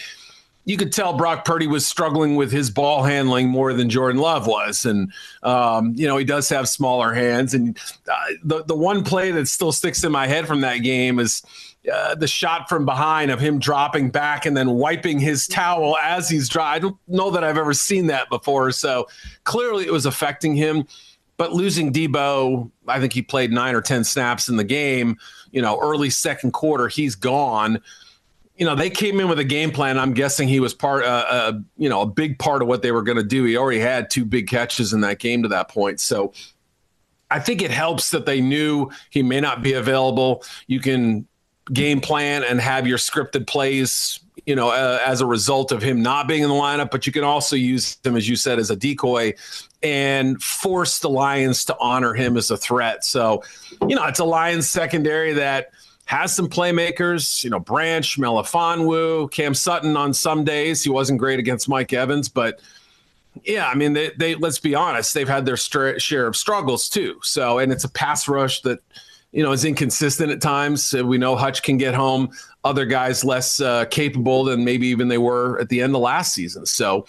you 0.64 0.76
could 0.76 0.92
tell 0.92 1.12
Brock 1.14 1.44
Purdy 1.44 1.66
was 1.66 1.86
struggling 1.86 2.36
with 2.36 2.52
his 2.52 2.70
ball 2.70 3.02
handling 3.02 3.48
more 3.48 3.72
than 3.72 3.90
Jordan 3.90 4.20
Love 4.20 4.46
was, 4.46 4.84
and 4.84 5.12
um, 5.42 5.92
you 5.96 6.06
know 6.06 6.16
he 6.16 6.24
does 6.24 6.48
have 6.48 6.68
smaller 6.68 7.12
hands. 7.12 7.54
And 7.54 7.78
uh, 8.10 8.26
the 8.44 8.64
the 8.64 8.76
one 8.76 9.02
play 9.02 9.32
that 9.32 9.48
still 9.48 9.72
sticks 9.72 10.04
in 10.04 10.12
my 10.12 10.26
head 10.26 10.46
from 10.46 10.60
that 10.60 10.78
game 10.78 11.18
is 11.18 11.42
uh, 11.92 12.14
the 12.14 12.28
shot 12.28 12.68
from 12.68 12.84
behind 12.84 13.30
of 13.30 13.40
him 13.40 13.58
dropping 13.58 14.10
back 14.10 14.46
and 14.46 14.56
then 14.56 14.70
wiping 14.70 15.18
his 15.18 15.48
towel 15.48 15.96
as 15.98 16.28
he's 16.28 16.48
dry. 16.48 16.74
I 16.74 16.78
don't 16.78 16.96
know 17.08 17.30
that 17.30 17.42
I've 17.42 17.58
ever 17.58 17.74
seen 17.74 18.06
that 18.06 18.30
before. 18.30 18.70
So 18.70 19.08
clearly 19.44 19.86
it 19.86 19.92
was 19.92 20.06
affecting 20.06 20.54
him. 20.54 20.86
But 21.38 21.54
losing 21.54 21.92
Deebo, 21.92 22.70
I 22.86 23.00
think 23.00 23.12
he 23.12 23.22
played 23.22 23.50
nine 23.50 23.74
or 23.74 23.80
ten 23.80 24.04
snaps 24.04 24.48
in 24.48 24.56
the 24.56 24.64
game. 24.64 25.16
You 25.50 25.60
know, 25.60 25.80
early 25.80 26.08
second 26.08 26.52
quarter, 26.52 26.86
he's 26.86 27.16
gone 27.16 27.80
you 28.56 28.66
know, 28.66 28.74
they 28.74 28.90
came 28.90 29.18
in 29.18 29.28
with 29.28 29.38
a 29.38 29.44
game 29.44 29.70
plan. 29.70 29.98
I'm 29.98 30.12
guessing 30.12 30.46
he 30.46 30.60
was 30.60 30.74
part, 30.74 31.04
uh, 31.04 31.24
uh, 31.28 31.52
you 31.76 31.88
know, 31.88 32.02
a 32.02 32.06
big 32.06 32.38
part 32.38 32.60
of 32.60 32.68
what 32.68 32.82
they 32.82 32.92
were 32.92 33.02
going 33.02 33.16
to 33.16 33.24
do. 33.24 33.44
He 33.44 33.56
already 33.56 33.80
had 33.80 34.10
two 34.10 34.24
big 34.24 34.46
catches 34.46 34.92
in 34.92 35.00
that 35.00 35.18
game 35.18 35.42
to 35.42 35.48
that 35.48 35.68
point. 35.68 36.00
So 36.00 36.32
I 37.30 37.40
think 37.40 37.62
it 37.62 37.70
helps 37.70 38.10
that 38.10 38.26
they 38.26 38.40
knew 38.40 38.90
he 39.08 39.22
may 39.22 39.40
not 39.40 39.62
be 39.62 39.72
available. 39.72 40.44
You 40.66 40.80
can 40.80 41.26
game 41.72 42.00
plan 42.00 42.44
and 42.44 42.60
have 42.60 42.86
your 42.86 42.98
scripted 42.98 43.46
plays, 43.46 44.20
you 44.44 44.54
know, 44.54 44.68
uh, 44.68 45.00
as 45.06 45.22
a 45.22 45.26
result 45.26 45.72
of 45.72 45.82
him 45.82 46.02
not 46.02 46.28
being 46.28 46.42
in 46.42 46.50
the 46.50 46.54
lineup, 46.54 46.90
but 46.90 47.06
you 47.06 47.12
can 47.12 47.24
also 47.24 47.56
use 47.56 47.96
him, 48.04 48.16
as 48.16 48.28
you 48.28 48.36
said, 48.36 48.58
as 48.58 48.70
a 48.70 48.76
decoy 48.76 49.32
and 49.82 50.42
force 50.42 50.98
the 50.98 51.08
Lions 51.08 51.64
to 51.64 51.76
honor 51.80 52.12
him 52.12 52.36
as 52.36 52.50
a 52.50 52.56
threat. 52.56 53.02
So, 53.02 53.42
you 53.88 53.96
know, 53.96 54.04
it's 54.06 54.18
a 54.18 54.24
Lions 54.24 54.68
secondary 54.68 55.32
that– 55.32 55.70
has 56.06 56.34
some 56.34 56.48
playmakers, 56.48 57.42
you 57.44 57.50
know, 57.50 57.60
Branch, 57.60 58.18
Melifonwu, 58.18 59.30
Cam 59.30 59.54
Sutton 59.54 59.96
on 59.96 60.12
some 60.12 60.44
days. 60.44 60.82
He 60.82 60.90
wasn't 60.90 61.18
great 61.18 61.38
against 61.38 61.68
Mike 61.68 61.92
Evans, 61.92 62.28
but 62.28 62.60
yeah, 63.44 63.66
I 63.66 63.74
mean, 63.74 63.92
they, 63.94 64.10
they 64.18 64.34
let's 64.34 64.58
be 64.58 64.74
honest, 64.74 65.14
they've 65.14 65.28
had 65.28 65.46
their 65.46 65.56
share 65.56 66.26
of 66.26 66.36
struggles 66.36 66.88
too. 66.88 67.18
So, 67.22 67.58
and 67.58 67.72
it's 67.72 67.84
a 67.84 67.88
pass 67.88 68.28
rush 68.28 68.60
that, 68.62 68.80
you 69.32 69.42
know, 69.42 69.52
is 69.52 69.64
inconsistent 69.64 70.30
at 70.30 70.42
times. 70.42 70.92
We 70.92 71.16
know 71.16 71.34
Hutch 71.34 71.62
can 71.62 71.78
get 71.78 71.94
home, 71.94 72.30
other 72.64 72.84
guys 72.84 73.24
less 73.24 73.60
uh, 73.60 73.86
capable 73.86 74.44
than 74.44 74.64
maybe 74.64 74.86
even 74.88 75.08
they 75.08 75.18
were 75.18 75.58
at 75.58 75.70
the 75.70 75.80
end 75.80 75.94
of 75.94 76.02
last 76.02 76.34
season. 76.34 76.66
So, 76.66 77.06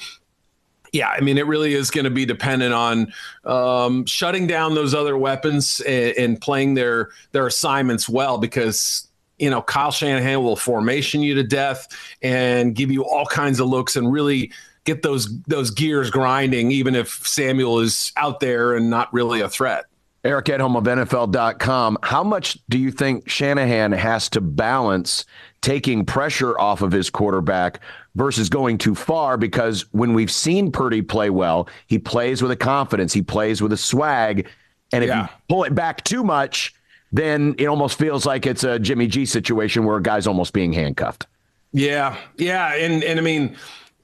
yeah, 0.93 1.09
I 1.09 1.21
mean, 1.21 1.39
it 1.39 1.47
really 1.47 1.73
is 1.73 1.89
going 1.89 2.05
to 2.05 2.11
be 2.11 2.23
dependent 2.23 2.73
on 2.73 3.11
um, 3.45 4.05
shutting 4.05 4.45
down 4.45 4.75
those 4.75 4.93
other 4.93 5.17
weapons 5.17 5.79
and, 5.81 6.15
and, 6.17 6.41
playing 6.41 6.75
their 6.75 7.09
their 7.31 7.47
assignments 7.47 8.07
well 8.07 8.37
because 8.37 9.07
you 9.39 9.49
know 9.49 9.63
Kyle 9.63 9.91
Shanahan 9.91 10.43
will 10.43 10.55
formation 10.55 11.21
you 11.21 11.33
to 11.33 11.43
death 11.43 11.87
and 12.21 12.75
give 12.75 12.91
you 12.91 13.03
all 13.03 13.25
kinds 13.25 13.59
of 13.59 13.67
looks 13.67 13.95
and 13.95 14.11
really 14.11 14.51
get 14.83 15.01
those 15.01 15.41
those 15.43 15.71
gears 15.71 16.11
grinding, 16.11 16.71
even 16.71 16.93
if 16.93 17.27
Samuel 17.27 17.79
is 17.79 18.13
out 18.15 18.39
there 18.39 18.75
and 18.75 18.91
not 18.91 19.11
really 19.11 19.41
a 19.41 19.49
threat. 19.49 19.85
Eric 20.23 20.45
Edholm 20.45 20.77
of 20.77 20.85
NFL.com. 20.85 21.97
How 22.01 22.23
much 22.23 22.57
do 22.69 22.77
you 22.77 22.91
think 22.91 23.27
Shanahan 23.27 23.91
has 23.91 24.29
to 24.29 24.41
balance 24.41 25.25
taking 25.61 26.05
pressure 26.05 26.57
off 26.57 26.81
of 26.81 26.91
his 26.91 27.09
quarterback 27.09 27.81
versus 28.15 28.49
going 28.49 28.77
too 28.77 28.95
far 28.95 29.37
because 29.37 29.81
when 29.91 30.13
we've 30.13 30.31
seen 30.31 30.71
Purdy 30.71 31.01
play 31.01 31.29
well, 31.29 31.67
he 31.87 31.99
plays 31.99 32.41
with 32.41 32.51
a 32.51 32.55
confidence, 32.55 33.11
he 33.11 33.21
plays 33.21 33.61
with 33.61 33.73
a 33.73 33.77
swag. 33.77 34.47
And 34.93 35.03
if 35.03 35.09
yeah. 35.09 35.23
you 35.23 35.29
pull 35.49 35.63
it 35.65 35.75
back 35.75 36.03
too 36.03 36.23
much, 36.23 36.73
then 37.11 37.55
it 37.57 37.65
almost 37.65 37.99
feels 37.99 38.25
like 38.25 38.45
it's 38.45 38.63
a 38.63 38.79
Jimmy 38.79 39.07
G 39.07 39.25
situation 39.25 39.83
where 39.83 39.97
a 39.97 40.01
guy's 40.01 40.25
almost 40.25 40.53
being 40.53 40.71
handcuffed. 40.71 41.27
Yeah. 41.73 42.17
Yeah. 42.37 42.75
And 42.75 43.03
and 43.03 43.19
I 43.19 43.23
mean, 43.23 43.57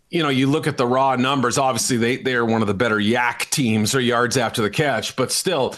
you 0.10 0.24
know, 0.24 0.30
you 0.30 0.48
look 0.48 0.66
at 0.66 0.78
the 0.78 0.88
raw 0.88 1.16
numbers, 1.16 1.58
obviously 1.58 1.98
they 1.98 2.18
they're 2.18 2.46
one 2.46 2.62
of 2.62 2.68
the 2.68 2.74
better 2.74 2.98
YAC 2.98 3.50
teams 3.50 3.94
or 3.94 4.02
yards 4.02 4.38
after 4.38 4.62
the 4.62 4.70
catch, 4.70 5.16
but 5.16 5.32
still 5.32 5.76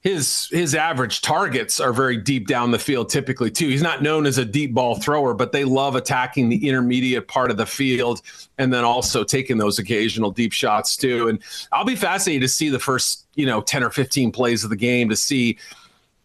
his 0.00 0.48
his 0.50 0.74
average 0.74 1.22
targets 1.22 1.80
are 1.80 1.92
very 1.92 2.16
deep 2.16 2.46
down 2.46 2.70
the 2.70 2.78
field 2.78 3.08
typically 3.08 3.50
too. 3.50 3.68
He's 3.68 3.82
not 3.82 4.02
known 4.02 4.26
as 4.26 4.38
a 4.38 4.44
deep 4.44 4.74
ball 4.74 4.96
thrower, 4.96 5.34
but 5.34 5.52
they 5.52 5.64
love 5.64 5.94
attacking 5.94 6.48
the 6.48 6.68
intermediate 6.68 7.28
part 7.28 7.50
of 7.50 7.56
the 7.56 7.66
field 7.66 8.22
and 8.58 8.72
then 8.72 8.84
also 8.84 9.22
taking 9.22 9.58
those 9.58 9.78
occasional 9.78 10.30
deep 10.30 10.52
shots 10.52 10.96
too. 10.96 11.28
And 11.28 11.40
I'll 11.72 11.84
be 11.84 11.96
fascinated 11.96 12.42
to 12.42 12.48
see 12.48 12.68
the 12.70 12.78
first, 12.78 13.26
you 13.34 13.46
know, 13.46 13.60
10 13.60 13.84
or 13.84 13.90
15 13.90 14.32
plays 14.32 14.64
of 14.64 14.70
the 14.70 14.76
game 14.76 15.08
to 15.08 15.16
see 15.16 15.58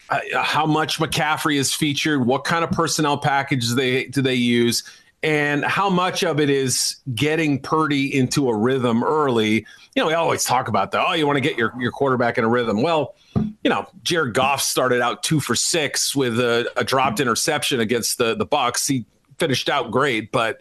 uh, 0.09 0.19
how 0.35 0.65
much 0.65 0.99
McCaffrey 0.99 1.57
is 1.57 1.73
featured, 1.73 2.25
what 2.25 2.43
kind 2.43 2.63
of 2.63 2.71
personnel 2.71 3.17
packages 3.17 3.75
they 3.75 4.05
do 4.05 4.21
they 4.21 4.35
use 4.35 4.83
and 5.23 5.63
how 5.63 5.89
much 5.89 6.23
of 6.23 6.39
it 6.39 6.49
is 6.49 6.97
getting 7.15 7.59
Purdy 7.59 8.13
into 8.13 8.49
a 8.49 8.55
rhythm 8.55 9.03
early. 9.03 9.65
You 9.95 10.01
know, 10.01 10.07
we 10.07 10.13
always 10.13 10.43
talk 10.43 10.67
about 10.67 10.91
that. 10.91 11.05
Oh, 11.07 11.13
you 11.13 11.25
want 11.25 11.37
to 11.37 11.41
get 11.41 11.57
your, 11.57 11.73
your 11.79 11.91
quarterback 11.91 12.37
in 12.37 12.43
a 12.43 12.49
rhythm. 12.49 12.81
Well, 12.81 13.15
you 13.63 13.69
know, 13.69 13.87
Jared 14.03 14.33
Goff 14.33 14.61
started 14.61 15.01
out 15.01 15.23
two 15.23 15.39
for 15.39 15.55
six 15.55 16.13
with 16.15 16.39
a, 16.39 16.69
a 16.75 16.83
dropped 16.83 17.21
interception 17.21 17.79
against 17.79 18.17
the 18.17 18.35
the 18.35 18.45
Bucs. 18.45 18.87
He 18.87 19.05
finished 19.39 19.69
out 19.69 19.91
great, 19.91 20.31
but 20.31 20.59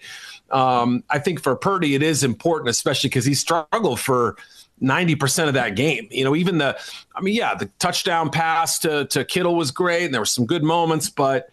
um, 0.51 1.03
I 1.11 1.19
think 1.19 1.43
for 1.43 1.57
Purdy 1.57 1.95
it 1.95 2.03
is 2.03 2.23
important, 2.23 2.71
especially 2.71 3.09
because 3.09 3.25
he 3.25 3.35
struggled 3.35 3.99
for 3.99 4.37
90% 4.81 5.49
of 5.49 5.55
that 5.55 5.77
game. 5.77 6.09
You 6.11 6.25
know, 6.25 6.37
even 6.37 6.59
the, 6.59 6.79
I 7.15 7.21
mean, 7.21 7.35
yeah, 7.35 7.55
the 7.55 7.67
touchdown 7.79 8.31
pass 8.31 8.79
to, 8.81 9.07
to 9.07 9.25
Kittle 9.25 9.55
was 9.55 9.71
great 9.71 10.05
and 10.05 10.15
there 10.15 10.21
were 10.21 10.27
some 10.27 10.45
good 10.45 10.63
moments, 10.63 11.09
but 11.09 11.51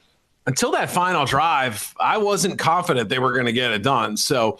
until 0.50 0.72
that 0.72 0.90
final 0.90 1.26
drive, 1.26 1.94
I 2.00 2.18
wasn't 2.18 2.58
confident 2.58 3.08
they 3.08 3.20
were 3.20 3.34
going 3.34 3.46
to 3.46 3.54
get 3.54 3.72
it 3.72 3.84
done. 3.84 4.18
So 4.18 4.58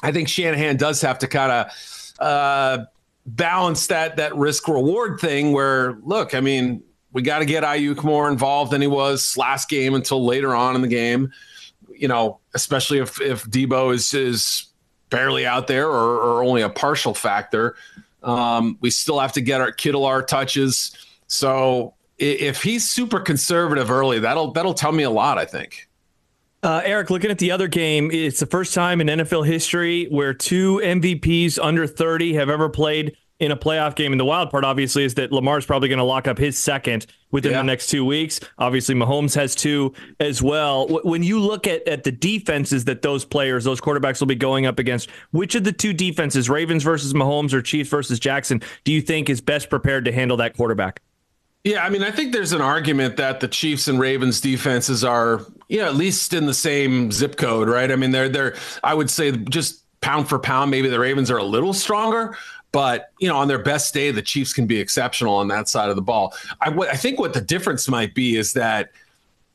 I 0.00 0.12
think 0.12 0.28
Shanahan 0.28 0.76
does 0.76 1.00
have 1.00 1.18
to 1.18 1.26
kind 1.26 1.50
of 1.50 2.14
uh, 2.20 2.84
balance 3.26 3.88
that 3.88 4.18
that 4.18 4.36
risk 4.36 4.68
reward 4.68 5.18
thing. 5.18 5.50
Where 5.50 5.98
look, 6.04 6.32
I 6.32 6.40
mean, 6.40 6.80
we 7.10 7.22
got 7.22 7.40
to 7.40 7.44
get 7.44 7.64
Aiyuk 7.64 8.04
more 8.04 8.30
involved 8.30 8.70
than 8.70 8.80
he 8.80 8.86
was 8.86 9.36
last 9.36 9.68
game 9.68 9.94
until 9.94 10.24
later 10.24 10.54
on 10.54 10.76
in 10.76 10.82
the 10.82 10.88
game. 10.88 11.32
You 11.88 12.06
know, 12.06 12.38
especially 12.54 12.98
if 12.98 13.20
if 13.20 13.42
Deebo 13.46 13.92
is 13.92 14.14
is 14.14 14.68
barely 15.10 15.44
out 15.44 15.66
there 15.66 15.88
or, 15.88 16.20
or 16.20 16.44
only 16.44 16.62
a 16.62 16.70
partial 16.70 17.14
factor. 17.14 17.74
Um, 18.22 18.78
we 18.80 18.90
still 18.90 19.18
have 19.18 19.32
to 19.32 19.40
get 19.40 19.60
our 19.60 19.72
Kittle 19.72 20.04
our 20.04 20.22
touches. 20.22 20.96
So 21.26 21.94
if 22.18 22.62
he's 22.62 22.88
super 22.88 23.20
conservative 23.20 23.90
early, 23.90 24.18
that'll 24.18 24.52
that'll 24.52 24.74
tell 24.74 24.92
me 24.92 25.02
a 25.02 25.10
lot. 25.10 25.38
I 25.38 25.44
think. 25.44 25.88
Uh, 26.62 26.82
Eric, 26.84 27.10
looking 27.10 27.30
at 27.30 27.38
the 27.38 27.52
other 27.52 27.68
game, 27.68 28.10
it's 28.10 28.40
the 28.40 28.46
first 28.46 28.74
time 28.74 29.00
in 29.00 29.06
NFL 29.06 29.46
history 29.46 30.06
where 30.06 30.34
two 30.34 30.80
MVPs 30.82 31.60
under 31.62 31.86
30 31.86 32.34
have 32.34 32.48
ever 32.48 32.68
played 32.68 33.16
in 33.38 33.52
a 33.52 33.56
playoff 33.56 33.94
game. 33.94 34.12
And 34.12 34.18
the 34.18 34.24
wild 34.24 34.50
part, 34.50 34.64
obviously, 34.64 35.04
is 35.04 35.14
that 35.14 35.30
Lamar's 35.30 35.66
probably 35.66 35.88
going 35.88 35.98
to 35.98 36.04
lock 36.04 36.26
up 36.26 36.38
his 36.38 36.58
second 36.58 37.06
within 37.30 37.52
yeah. 37.52 37.58
the 37.58 37.64
next 37.64 37.88
two 37.88 38.04
weeks. 38.04 38.40
Obviously, 38.58 38.94
Mahomes 38.94 39.34
has 39.34 39.54
two 39.54 39.92
as 40.18 40.42
well. 40.42 40.88
When 41.04 41.22
you 41.22 41.38
look 41.38 41.66
at, 41.66 41.86
at 41.86 42.04
the 42.04 42.12
defenses 42.12 42.86
that 42.86 43.02
those 43.02 43.24
players, 43.24 43.64
those 43.64 43.80
quarterbacks 43.80 44.20
will 44.20 44.26
be 44.26 44.34
going 44.34 44.66
up 44.66 44.78
against, 44.78 45.10
which 45.32 45.54
of 45.54 45.64
the 45.64 45.72
two 45.72 45.92
defenses, 45.92 46.48
Ravens 46.48 46.82
versus 46.82 47.12
Mahomes 47.12 47.52
or 47.52 47.60
Chiefs 47.60 47.90
versus 47.90 48.18
Jackson, 48.18 48.62
do 48.84 48.92
you 48.92 49.02
think 49.02 49.28
is 49.28 49.40
best 49.40 49.68
prepared 49.68 50.06
to 50.06 50.12
handle 50.12 50.38
that 50.38 50.56
quarterback? 50.56 51.00
Yeah, 51.66 51.84
I 51.84 51.90
mean, 51.90 52.04
I 52.04 52.12
think 52.12 52.32
there's 52.32 52.52
an 52.52 52.60
argument 52.60 53.16
that 53.16 53.40
the 53.40 53.48
Chiefs 53.48 53.88
and 53.88 53.98
Ravens 53.98 54.40
defenses 54.40 55.02
are, 55.02 55.44
you 55.66 55.78
know, 55.78 55.86
at 55.86 55.96
least 55.96 56.32
in 56.32 56.46
the 56.46 56.54
same 56.54 57.10
zip 57.10 57.36
code, 57.36 57.68
right? 57.68 57.90
I 57.90 57.96
mean, 57.96 58.12
they're 58.12 58.28
they're 58.28 58.54
I 58.84 58.94
would 58.94 59.10
say 59.10 59.32
just 59.32 59.82
pound 60.00 60.28
for 60.28 60.38
pound, 60.38 60.70
maybe 60.70 60.88
the 60.88 61.00
Ravens 61.00 61.28
are 61.28 61.38
a 61.38 61.42
little 61.42 61.72
stronger, 61.72 62.36
but 62.70 63.10
you 63.18 63.26
know, 63.26 63.36
on 63.36 63.48
their 63.48 63.58
best 63.58 63.92
day, 63.92 64.12
the 64.12 64.22
Chiefs 64.22 64.52
can 64.52 64.68
be 64.68 64.78
exceptional 64.78 65.34
on 65.34 65.48
that 65.48 65.68
side 65.68 65.90
of 65.90 65.96
the 65.96 66.02
ball. 66.02 66.34
I, 66.60 66.70
I 66.70 66.94
think 66.94 67.18
what 67.18 67.32
the 67.32 67.40
difference 67.40 67.88
might 67.88 68.14
be 68.14 68.36
is 68.36 68.52
that 68.52 68.92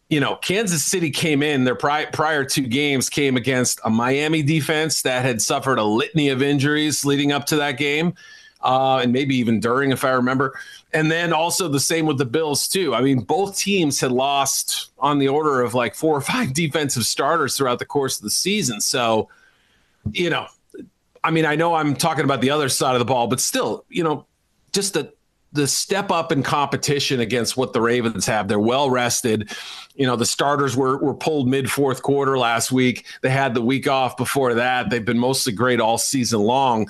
you 0.10 0.20
know, 0.20 0.36
Kansas 0.36 0.84
City 0.84 1.12
came 1.12 1.42
in 1.42 1.64
their 1.64 1.76
pri- 1.76 2.08
prior 2.08 2.44
two 2.44 2.68
games 2.68 3.10
came 3.10 3.38
against 3.38 3.80
a 3.86 3.90
Miami 3.90 4.44
defense 4.44 5.04
that 5.04 5.24
had 5.24 5.42
suffered 5.42 5.80
a 5.80 5.86
litany 5.86 6.28
of 6.28 6.42
injuries 6.42 7.06
leading 7.06 7.32
up 7.32 7.46
to 7.46 7.56
that 7.56 7.78
game, 7.78 8.16
uh, 8.60 8.98
and 8.98 9.14
maybe 9.14 9.38
even 9.38 9.62
during, 9.62 9.94
if 9.94 10.04
I 10.04 10.10
remember. 10.10 10.60
And 10.94 11.10
then 11.10 11.32
also 11.32 11.68
the 11.68 11.80
same 11.80 12.06
with 12.06 12.18
the 12.18 12.26
Bills 12.26 12.68
too. 12.68 12.94
I 12.94 13.02
mean, 13.02 13.20
both 13.22 13.58
teams 13.58 14.02
had 14.02 14.12
lost 14.12 14.92
on 15.00 15.20
the 15.20 15.30
order 15.30 15.62
of 15.62 15.74
like 15.74 15.96
four 15.96 16.16
or 16.16 16.22
five 16.22 16.54
defensive 16.54 17.06
starters 17.06 17.56
throughout 17.56 17.80
the 17.80 17.86
course 17.86 18.18
of 18.18 18.24
the 18.24 18.30
season. 18.30 18.82
So, 18.82 19.30
you 20.12 20.30
know, 20.30 20.48
I 21.24 21.32
mean, 21.32 21.46
I 21.46 21.56
know 21.56 21.76
I'm 21.76 21.96
talking 21.96 22.24
about 22.26 22.42
the 22.42 22.50
other 22.50 22.70
side 22.70 22.94
of 22.94 23.00
the 23.00 23.06
ball, 23.06 23.28
but 23.28 23.40
still, 23.40 23.86
you 23.90 24.04
know, 24.04 24.26
just 24.74 24.94
the 24.94 25.14
the 25.54 25.68
step 25.68 26.12
up 26.12 26.32
in 26.32 26.44
competition 26.44 27.20
against 27.20 27.58
what 27.58 27.74
the 27.74 27.82
Ravens 27.82 28.26
have. 28.26 28.48
They're 28.48 28.60
well 28.60 28.90
rested. 28.90 29.52
You 29.96 30.08
know, 30.08 30.16
the 30.16 30.26
starters 30.26 30.78
were 30.78 30.98
were 30.98 31.14
pulled 31.14 31.48
mid 31.48 31.70
fourth 31.70 32.02
quarter 32.02 32.38
last 32.38 32.72
week. 32.72 33.06
They 33.22 33.30
had 33.30 33.54
the 33.54 33.62
week 33.62 33.88
off 33.88 34.18
before 34.18 34.54
that. 34.56 34.90
They've 34.90 35.04
been 35.04 35.20
mostly 35.20 35.54
great 35.54 35.80
all 35.82 35.98
season 35.98 36.40
long. 36.42 36.90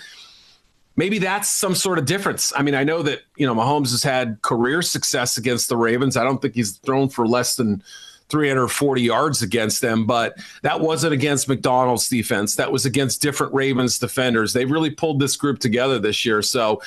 Maybe 1.01 1.17
that's 1.17 1.49
some 1.49 1.73
sort 1.73 1.97
of 1.97 2.05
difference. 2.05 2.53
I 2.55 2.61
mean, 2.61 2.75
I 2.75 2.83
know 2.83 3.01
that, 3.01 3.21
you 3.35 3.47
know, 3.47 3.55
Mahomes 3.55 3.89
has 3.89 4.03
had 4.03 4.39
career 4.43 4.83
success 4.83 5.35
against 5.35 5.67
the 5.67 5.75
Ravens. 5.75 6.15
I 6.15 6.23
don't 6.23 6.39
think 6.39 6.53
he's 6.53 6.77
thrown 6.77 7.09
for 7.09 7.25
less 7.25 7.55
than 7.55 7.81
340 8.29 9.01
yards 9.01 9.41
against 9.41 9.81
them, 9.81 10.05
but 10.05 10.37
that 10.61 10.79
wasn't 10.79 11.11
against 11.11 11.49
Macdonald's 11.49 12.07
defense. 12.07 12.55
That 12.55 12.71
was 12.71 12.85
against 12.85 13.19
different 13.19 13.51
Ravens 13.51 13.97
defenders. 13.97 14.53
They 14.53 14.65
really 14.65 14.91
pulled 14.91 15.19
this 15.19 15.35
group 15.35 15.57
together 15.57 15.97
this 15.97 16.23
year. 16.23 16.43
So 16.43 16.83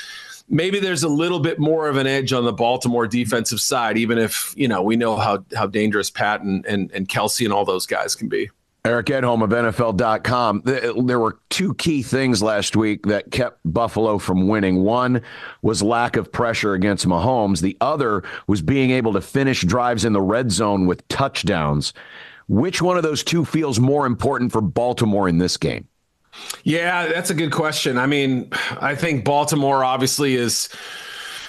maybe 0.48 0.78
there's 0.78 1.02
a 1.02 1.08
little 1.08 1.40
bit 1.40 1.58
more 1.58 1.88
of 1.88 1.96
an 1.96 2.06
edge 2.06 2.32
on 2.32 2.44
the 2.44 2.52
Baltimore 2.52 3.08
defensive 3.08 3.60
side, 3.60 3.98
even 3.98 4.18
if, 4.18 4.54
you 4.56 4.68
know, 4.68 4.80
we 4.80 4.94
know 4.94 5.16
how, 5.16 5.44
how 5.56 5.66
dangerous 5.66 6.08
Pat 6.08 6.40
and, 6.40 6.64
and, 6.66 6.88
and 6.92 7.08
Kelce 7.08 7.44
and 7.44 7.52
all 7.52 7.64
those 7.64 7.84
guys 7.84 8.14
can 8.14 8.28
be. 8.28 8.48
Eric 8.86 9.06
Edholm 9.06 9.42
of 9.42 9.48
NFL.com. 9.48 10.60
There 11.06 11.18
were 11.18 11.38
two 11.48 11.72
key 11.74 12.02
things 12.02 12.42
last 12.42 12.76
week 12.76 13.06
that 13.06 13.30
kept 13.30 13.60
Buffalo 13.64 14.18
from 14.18 14.46
winning. 14.46 14.82
One 14.82 15.22
was 15.62 15.82
lack 15.82 16.16
of 16.16 16.30
pressure 16.30 16.74
against 16.74 17.08
Mahomes. 17.08 17.62
The 17.62 17.78
other 17.80 18.22
was 18.46 18.60
being 18.60 18.90
able 18.90 19.14
to 19.14 19.22
finish 19.22 19.62
drives 19.62 20.04
in 20.04 20.12
the 20.12 20.20
red 20.20 20.52
zone 20.52 20.84
with 20.86 21.08
touchdowns. 21.08 21.94
Which 22.46 22.82
one 22.82 22.98
of 22.98 23.02
those 23.02 23.24
two 23.24 23.46
feels 23.46 23.80
more 23.80 24.04
important 24.04 24.52
for 24.52 24.60
Baltimore 24.60 25.30
in 25.30 25.38
this 25.38 25.56
game? 25.56 25.88
Yeah, 26.62 27.06
that's 27.06 27.30
a 27.30 27.34
good 27.34 27.52
question. 27.52 27.96
I 27.96 28.04
mean, 28.04 28.50
I 28.82 28.96
think 28.96 29.24
Baltimore 29.24 29.82
obviously 29.82 30.34
is 30.34 30.68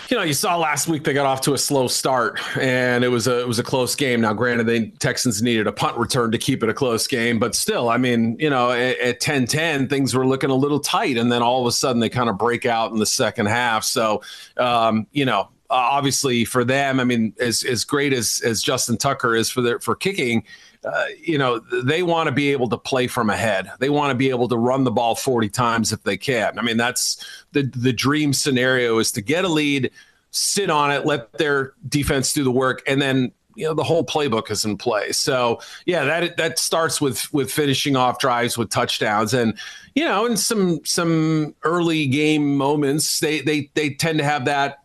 you 0.10 0.18
know, 0.18 0.24
you 0.24 0.34
saw 0.34 0.58
last 0.58 0.88
week 0.88 1.04
they 1.04 1.14
got 1.14 1.26
off 1.26 1.42
to 1.42 1.54
a 1.54 1.58
slow 1.58 1.88
start, 1.88 2.40
and 2.58 3.04
it 3.04 3.08
was 3.08 3.28
a 3.28 3.40
it 3.42 3.48
was 3.48 3.60
a 3.60 3.64
close 3.64 3.96
game. 3.96 4.22
Now, 4.22 4.34
granted, 4.34 4.68
the 4.68 4.92
Texans 5.00 5.42
needed 5.42 5.68
a 5.68 5.72
punt 5.72 5.98
return 5.98 6.32
to 6.32 6.38
keep 6.38 6.64
it 6.64 6.70
a 6.70 6.74
close 6.74 7.08
game, 7.08 7.40
but 7.40 7.56
still, 7.56 7.90
I 7.90 7.98
mean, 7.98 8.38
you 8.40 8.50
know, 8.50 8.72
at, 8.72 9.00
at 9.00 9.22
10-10, 9.22 9.90
things 9.90 10.14
were 10.14 10.26
looking 10.26 10.50
a 10.50 10.56
little 10.56 10.80
tight, 10.80 11.18
and 11.18 11.32
then 11.32 11.42
all 11.42 11.62
of 11.62 11.68
a 11.68 11.72
sudden 11.72 12.00
they 12.00 12.10
kind 12.10 12.30
of 12.30 12.38
break 12.38 12.66
out 12.66 12.92
in 12.92 12.98
the 12.98 13.06
second 13.06 13.48
half. 13.48 13.84
So, 13.84 14.22
um, 14.58 15.08
you 15.12 15.26
know, 15.26 15.50
obviously 15.70 16.46
for 16.46 16.64
them, 16.64 17.00
I 17.00 17.04
mean, 17.04 17.34
as 17.40 17.64
as 17.64 17.84
great 17.84 18.14
as 18.14 18.42
as 18.46 18.62
Justin 18.62 18.98
Tucker 18.98 19.36
is 19.36 19.50
for 19.50 19.62
their 19.62 19.80
for 19.80 19.96
kicking, 19.96 20.44
uh, 20.86 21.06
you 21.22 21.38
know, 21.38 21.60
they 21.84 22.04
want 22.04 22.28
to 22.28 22.32
be 22.32 22.52
able 22.52 22.70
to 22.70 22.78
play 22.78 23.08
from 23.08 23.30
ahead. 23.30 23.72
They 23.80 23.90
want 23.90 24.12
to 24.12 24.16
be 24.16 24.30
able 24.30 24.48
to 24.50 24.58
run 24.58 24.84
the 24.84 24.92
ball 24.92 25.16
40 25.16 25.50
times 25.50 25.92
if 25.92 26.04
they 26.04 26.18
can. 26.18 26.60
I 26.60 26.62
mean, 26.62 26.78
that's 26.78 27.26
the 27.54 27.64
the 27.76 27.94
dream 27.94 28.34
scenario 28.34 29.00
is 29.00 29.12
to 29.14 29.22
get 29.22 29.46
a 29.46 29.48
lead, 29.48 29.92
sit 30.32 30.70
on 30.70 30.92
it, 30.92 31.06
let 31.06 31.34
their 31.34 31.74
defense 31.88 32.34
do 32.34 32.44
the 32.44 32.52
work, 32.52 32.84
and 32.88 33.02
then 33.02 33.32
you 33.56 33.66
know 33.66 33.74
the 33.74 33.84
whole 33.84 34.06
playbook 34.06 34.52
is 34.52 34.66
in 34.66 34.78
play. 34.78 35.12
So 35.12 35.60
yeah, 35.86 36.04
that 36.06 36.38
that 36.38 36.60
starts 36.60 37.02
with 37.02 37.34
with 37.34 37.52
finishing 37.52 37.96
off 37.96 38.20
drives 38.20 38.58
with 38.58 38.70
touchdowns, 38.70 39.34
and 39.34 39.58
you 39.96 40.06
know, 40.06 40.26
in 40.26 40.38
some 40.38 40.86
some 40.86 41.56
early 41.64 42.06
game 42.06 42.58
moments, 42.58 43.20
they 43.20 43.42
they 43.42 43.72
they 43.74 43.92
tend 43.92 44.20
to 44.20 44.26
have 44.26 44.46
that 44.46 44.85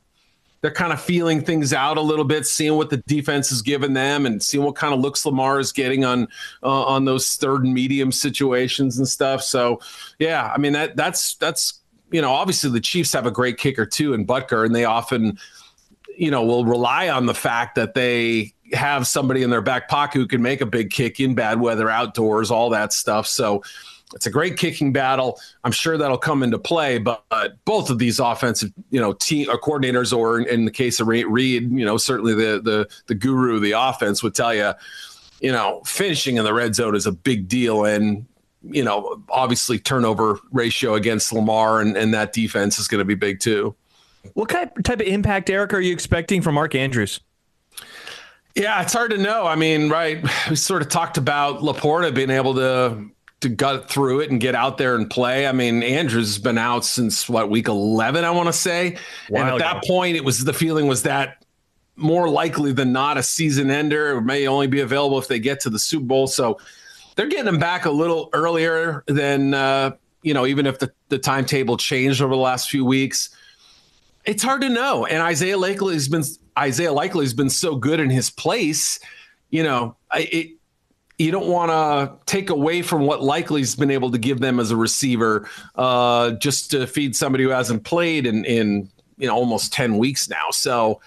they're 0.60 0.70
kind 0.70 0.92
of 0.92 1.00
feeling 1.00 1.40
things 1.40 1.72
out 1.72 1.96
a 1.96 2.02
little 2.02 2.24
bit, 2.24 2.46
seeing 2.46 2.76
what 2.76 2.90
the 2.90 2.98
defense 2.98 3.50
is 3.50 3.62
giving 3.62 3.94
them, 3.94 4.26
and 4.26 4.42
seeing 4.42 4.62
what 4.62 4.76
kind 4.76 4.92
of 4.92 5.00
looks 5.00 5.24
Lamar 5.24 5.58
is 5.58 5.72
getting 5.72 6.04
on 6.04 6.28
uh, 6.62 6.84
on 6.84 7.04
those 7.04 7.36
third 7.36 7.64
and 7.64 7.72
medium 7.72 8.12
situations 8.12 8.98
and 8.98 9.08
stuff. 9.08 9.42
So, 9.42 9.80
yeah, 10.18 10.52
I 10.54 10.58
mean 10.58 10.72
that 10.72 10.96
that's 10.96 11.34
that's 11.36 11.80
you 12.10 12.20
know 12.20 12.32
obviously 12.32 12.70
the 12.70 12.80
Chiefs 12.80 13.12
have 13.12 13.26
a 13.26 13.30
great 13.30 13.56
kicker 13.56 13.86
too 13.86 14.12
in 14.12 14.26
Butker, 14.26 14.66
and 14.66 14.74
they 14.74 14.84
often 14.84 15.38
you 16.16 16.30
know 16.30 16.44
will 16.44 16.64
rely 16.64 17.08
on 17.08 17.26
the 17.26 17.34
fact 17.34 17.74
that 17.76 17.94
they 17.94 18.54
have 18.72 19.06
somebody 19.06 19.42
in 19.42 19.50
their 19.50 19.62
back 19.62 19.88
pocket 19.88 20.18
who 20.18 20.26
can 20.26 20.42
make 20.42 20.60
a 20.60 20.66
big 20.66 20.90
kick 20.90 21.20
in 21.20 21.34
bad 21.34 21.60
weather, 21.60 21.88
outdoors, 21.88 22.50
all 22.50 22.70
that 22.70 22.92
stuff. 22.92 23.26
So 23.26 23.62
it's 24.14 24.26
a 24.26 24.30
great 24.30 24.56
kicking 24.56 24.92
battle. 24.92 25.38
I'm 25.64 25.72
sure 25.72 25.96
that'll 25.96 26.18
come 26.18 26.42
into 26.42 26.58
play, 26.58 26.98
but, 26.98 27.24
both 27.64 27.90
of 27.90 27.98
these 27.98 28.18
offensive, 28.18 28.72
you 28.90 29.00
know, 29.00 29.12
team 29.12 29.48
uh, 29.48 29.56
coordinators, 29.56 30.16
or 30.16 30.40
in, 30.40 30.48
in, 30.48 30.64
the 30.64 30.70
case 30.70 30.98
of 31.00 31.06
Reid, 31.06 31.70
you 31.70 31.84
know, 31.84 31.96
certainly 31.96 32.34
the 32.34 32.60
the 32.60 32.88
the 33.06 33.14
guru 33.14 33.56
of 33.56 33.62
the 33.62 33.72
offense 33.72 34.22
would 34.22 34.34
tell 34.34 34.54
you, 34.54 34.72
you 35.40 35.52
know, 35.52 35.80
finishing 35.84 36.36
in 36.36 36.44
the 36.44 36.52
red 36.52 36.74
zone 36.74 36.96
is 36.96 37.06
a 37.06 37.12
big 37.12 37.48
deal, 37.48 37.84
and 37.84 38.26
you 38.62 38.84
know, 38.84 39.22
obviously 39.30 39.78
turnover 39.78 40.38
ratio 40.52 40.94
against 40.94 41.32
Lamar 41.32 41.80
and, 41.80 41.96
and 41.96 42.12
that 42.12 42.32
defense 42.32 42.78
is 42.78 42.88
going 42.88 42.98
to 42.98 43.04
be 43.04 43.14
big 43.14 43.40
too. 43.40 43.74
What 44.34 44.48
kind 44.48 44.70
of 44.76 44.82
type 44.82 45.00
of 45.00 45.06
impact, 45.06 45.48
Eric, 45.48 45.72
are 45.72 45.80
you 45.80 45.92
expecting 45.92 46.42
from 46.42 46.56
Mark 46.56 46.74
Andrews? 46.74 47.20
Yeah, 48.54 48.82
it's 48.82 48.92
hard 48.92 49.12
to 49.12 49.18
know. 49.18 49.46
I 49.46 49.54
mean, 49.54 49.88
right? 49.88 50.22
We 50.50 50.56
sort 50.56 50.82
of 50.82 50.88
talked 50.88 51.16
about 51.16 51.60
LaPorta 51.60 52.14
being 52.14 52.30
able 52.30 52.54
to 52.54 53.10
to 53.40 53.48
gut 53.48 53.88
through 53.88 54.20
it 54.20 54.30
and 54.30 54.40
get 54.40 54.54
out 54.54 54.78
there 54.78 54.96
and 54.96 55.08
play. 55.08 55.46
I 55.46 55.52
mean, 55.52 55.82
Andrews 55.82 56.28
has 56.28 56.38
been 56.38 56.58
out 56.58 56.84
since 56.84 57.28
what 57.28 57.48
week 57.48 57.68
11, 57.68 58.24
I 58.24 58.30
want 58.30 58.48
to 58.48 58.52
say. 58.52 58.98
Wow, 59.30 59.40
and 59.40 59.48
at 59.50 59.58
that 59.58 59.84
point, 59.84 60.16
it 60.16 60.24
was 60.24 60.44
the 60.44 60.52
feeling 60.52 60.86
was 60.86 61.04
that 61.04 61.44
more 61.96 62.28
likely 62.28 62.72
than 62.72 62.92
not 62.92 63.16
a 63.16 63.22
season 63.22 63.70
ender. 63.70 64.18
It 64.18 64.22
may 64.22 64.46
only 64.46 64.66
be 64.66 64.80
available 64.80 65.18
if 65.18 65.28
they 65.28 65.38
get 65.38 65.60
to 65.60 65.70
the 65.70 65.78
Super 65.78 66.04
Bowl. 66.04 66.26
So 66.26 66.58
they're 67.16 67.28
getting 67.28 67.48
him 67.48 67.58
back 67.58 67.86
a 67.86 67.90
little 67.90 68.30
earlier 68.32 69.04
than 69.06 69.54
uh, 69.54 69.92
you 70.22 70.34
know, 70.34 70.46
even 70.46 70.66
if 70.66 70.78
the, 70.78 70.92
the 71.08 71.18
timetable 71.18 71.76
changed 71.76 72.20
over 72.20 72.34
the 72.34 72.40
last 72.40 72.70
few 72.70 72.84
weeks. 72.84 73.30
It's 74.24 74.42
hard 74.42 74.60
to 74.60 74.68
know. 74.68 75.06
And 75.06 75.22
Isaiah 75.22 75.56
Likely 75.56 75.94
has 75.94 76.08
been 76.08 76.22
Isaiah 76.58 76.92
Likely 76.92 77.24
has 77.24 77.34
been 77.34 77.50
so 77.50 77.74
good 77.74 78.00
in 78.00 78.10
his 78.10 78.30
place. 78.30 78.98
You 79.48 79.62
know, 79.62 79.96
I, 80.10 80.28
it, 80.30 80.50
you 81.20 81.30
don't 81.30 81.48
want 81.48 81.70
to 81.70 82.16
take 82.24 82.48
away 82.48 82.80
from 82.80 83.02
what 83.02 83.22
Likely's 83.22 83.76
been 83.76 83.90
able 83.90 84.10
to 84.10 84.18
give 84.18 84.40
them 84.40 84.58
as 84.58 84.70
a 84.70 84.76
receiver, 84.76 85.48
uh, 85.76 86.30
just 86.32 86.70
to 86.70 86.86
feed 86.86 87.14
somebody 87.14 87.44
who 87.44 87.50
hasn't 87.50 87.84
played 87.84 88.26
in 88.26 88.44
in 88.46 88.88
you 89.18 89.26
know 89.26 89.34
almost 89.34 89.72
ten 89.72 89.98
weeks 89.98 90.30
now. 90.30 90.50
So 90.50 91.02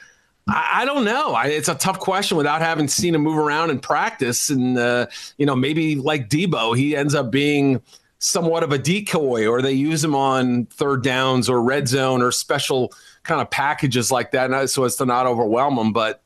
I, 0.47 0.81
I 0.81 0.85
don't 0.85 1.03
know. 1.03 1.33
I, 1.33 1.47
it's 1.47 1.67
a 1.67 1.73
tough 1.73 1.99
question 1.99 2.37
without 2.37 2.61
having 2.61 2.87
seen 2.87 3.15
him 3.15 3.21
move 3.21 3.37
around 3.37 3.71
in 3.71 3.79
practice, 3.79 4.51
and 4.51 4.77
uh, 4.77 5.07
you 5.37 5.47
know 5.47 5.55
maybe 5.55 5.95
like 5.95 6.29
Deebo, 6.29 6.77
he 6.77 6.95
ends 6.95 7.15
up 7.15 7.31
being 7.31 7.81
somewhat 8.19 8.61
of 8.61 8.71
a 8.71 8.77
decoy, 8.77 9.47
or 9.47 9.63
they 9.63 9.73
use 9.73 10.03
him 10.03 10.13
on 10.13 10.67
third 10.67 11.03
downs 11.03 11.49
or 11.49 11.59
red 11.61 11.87
zone 11.87 12.21
or 12.21 12.31
special 12.31 12.93
kind 13.23 13.41
of 13.41 13.49
packages 13.49 14.11
like 14.11 14.29
that, 14.31 14.69
so 14.69 14.83
as 14.83 14.95
to 14.97 15.07
not 15.07 15.25
overwhelm 15.25 15.79
him. 15.79 15.91
But 15.91 16.21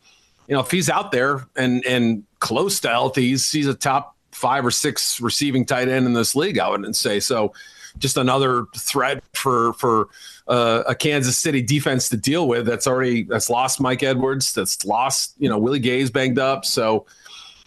you 0.49 0.55
know, 0.55 0.59
if 0.59 0.71
he's 0.71 0.89
out 0.89 1.13
there 1.13 1.47
and 1.55 1.85
and 1.85 2.26
close 2.39 2.79
to 2.81 2.89
healthy, 2.89 3.29
he's 3.29 3.51
he's 3.51 3.67
a 3.67 3.73
top 3.73 4.15
five 4.31 4.65
or 4.65 4.71
six 4.71 5.19
receiving 5.19 5.65
tight 5.65 5.87
end 5.87 6.05
in 6.05 6.13
this 6.13 6.35
league. 6.35 6.59
I 6.59 6.69
wouldn't 6.69 6.95
say 6.95 7.19
so. 7.19 7.53
Just 7.97 8.17
another 8.17 8.65
threat 8.77 9.23
for 9.33 9.73
for 9.73 10.09
uh, 10.47 10.83
a 10.87 10.95
Kansas 10.95 11.37
City 11.37 11.61
defense 11.61 12.09
to 12.09 12.17
deal 12.17 12.47
with. 12.47 12.65
That's 12.65 12.87
already 12.87 13.23
that's 13.23 13.49
lost 13.49 13.81
Mike 13.81 14.03
Edwards. 14.03 14.53
That's 14.53 14.85
lost 14.85 15.33
you 15.39 15.49
know 15.49 15.57
Willie 15.57 15.79
Gay's 15.79 16.11
banged 16.11 16.39
up. 16.39 16.65
So 16.65 17.05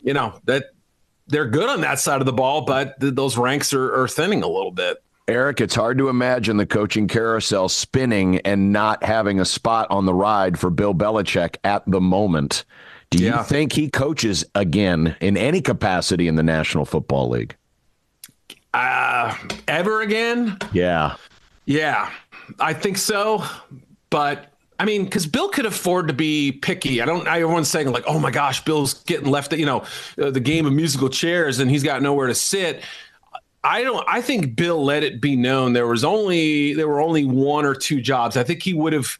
you 0.03 0.15
know 0.15 0.41
that 0.45 0.67
they're 1.27 1.49
good 1.49 1.69
on 1.69 1.81
that 1.81 1.99
side 1.99 2.21
of 2.21 2.27
the 2.27 2.33
ball, 2.33 2.63
but 2.63 3.01
th- 3.01 3.15
those 3.15 3.37
ranks 3.37 3.73
are, 3.73 4.03
are 4.03 4.09
thinning 4.09 4.43
a 4.43 4.49
little 4.49 4.73
bit. 4.73 5.03
Eric, 5.29 5.61
it's 5.61 5.77
hard 5.77 5.97
to 5.99 6.09
imagine 6.09 6.57
the 6.57 6.67
coaching 6.67 7.07
carousel 7.07 7.69
spinning 7.69 8.39
and 8.39 8.73
not 8.73 9.05
having 9.05 9.39
a 9.39 9.45
spot 9.45 9.87
on 9.89 10.05
the 10.05 10.15
ride 10.15 10.59
for 10.59 10.71
Bill 10.71 10.93
Belichick 10.93 11.57
at 11.63 11.89
the 11.89 12.01
moment. 12.01 12.65
Do 13.11 13.19
you 13.19 13.31
yeah. 13.31 13.43
think 13.43 13.73
he 13.73 13.91
coaches 13.91 14.45
again 14.55 15.17
in 15.21 15.37
any 15.37 15.61
capacity 15.61 16.29
in 16.29 16.37
the 16.37 16.43
National 16.43 16.85
Football 16.85 17.29
League? 17.31 17.57
Uh, 18.73 19.37
ever 19.67 20.01
again? 20.01 20.57
Yeah. 20.73 21.17
Yeah, 21.67 22.11
I 22.59 22.73
think 22.73 22.99
so. 22.99 23.45
But 24.11 24.53
I 24.81 24.85
mean, 24.85 25.05
because 25.05 25.27
Bill 25.27 25.49
could 25.51 25.67
afford 25.67 26.09
to 26.09 26.15
be 26.15 26.53
picky. 26.53 27.03
I 27.03 27.05
don't. 27.05 27.25
Know. 27.25 27.31
Everyone's 27.31 27.69
saying 27.69 27.93
like, 27.93 28.05
"Oh 28.07 28.19
my 28.19 28.31
gosh, 28.31 28.65
Bill's 28.65 28.95
getting 29.05 29.29
left." 29.29 29.53
You 29.53 29.67
know, 29.67 29.85
uh, 30.21 30.31
the 30.31 30.41
game 30.41 30.67
of 30.67 30.73
musical 30.73 31.09
chairs, 31.09 31.59
and 31.59 31.71
he's 31.71 31.83
got 31.83 32.03
nowhere 32.03 32.29
to 32.29 32.35
sit. 32.35 32.83
I 33.63 33.83
don't. 33.83 34.05
I 34.09 34.23
think 34.23 34.57
Bill 34.57 34.83
let 34.83 35.03
it 35.03 35.21
be 35.21 35.37
known 35.37 35.75
there 35.75 35.87
was 35.87 36.03
only 36.03 36.75
there 36.75 36.89
were 36.89 37.01
only 37.01 37.25
one 37.25 37.67
or 37.67 37.75
two 37.75 38.01
jobs. 38.01 38.37
I 38.37 38.43
think 38.43 38.63
he 38.63 38.73
would 38.73 38.95
have 38.95 39.19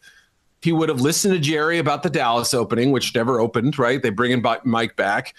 he 0.61 0.71
would 0.71 0.89
have 0.89 1.01
listened 1.01 1.33
to 1.33 1.39
Jerry 1.39 1.79
about 1.79 2.03
the 2.03 2.09
Dallas 2.09 2.53
opening, 2.53 2.91
which 2.91 3.13
never 3.15 3.39
opened. 3.39 3.77
Right? 3.79 4.01
They 4.01 4.09
bring 4.09 4.31
in 4.31 4.43
Mike 4.63 4.95
back. 4.95 5.35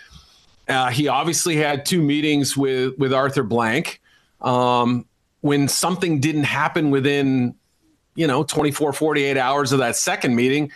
Uh, 0.68 0.90
he 0.90 1.08
obviously 1.08 1.56
had 1.56 1.84
two 1.84 2.02
meetings 2.02 2.56
with 2.56 2.98
with 2.98 3.12
Arthur 3.12 3.42
Blank. 3.42 4.00
Um, 4.40 5.06
when 5.40 5.68
something 5.68 6.20
didn't 6.20 6.44
happen 6.44 6.90
within, 6.90 7.54
you 8.14 8.26
know, 8.26 8.44
24, 8.44 8.92
48 8.92 9.36
hours 9.36 9.72
of 9.72 9.80
that 9.80 9.96
second 9.96 10.36
meeting, 10.36 10.70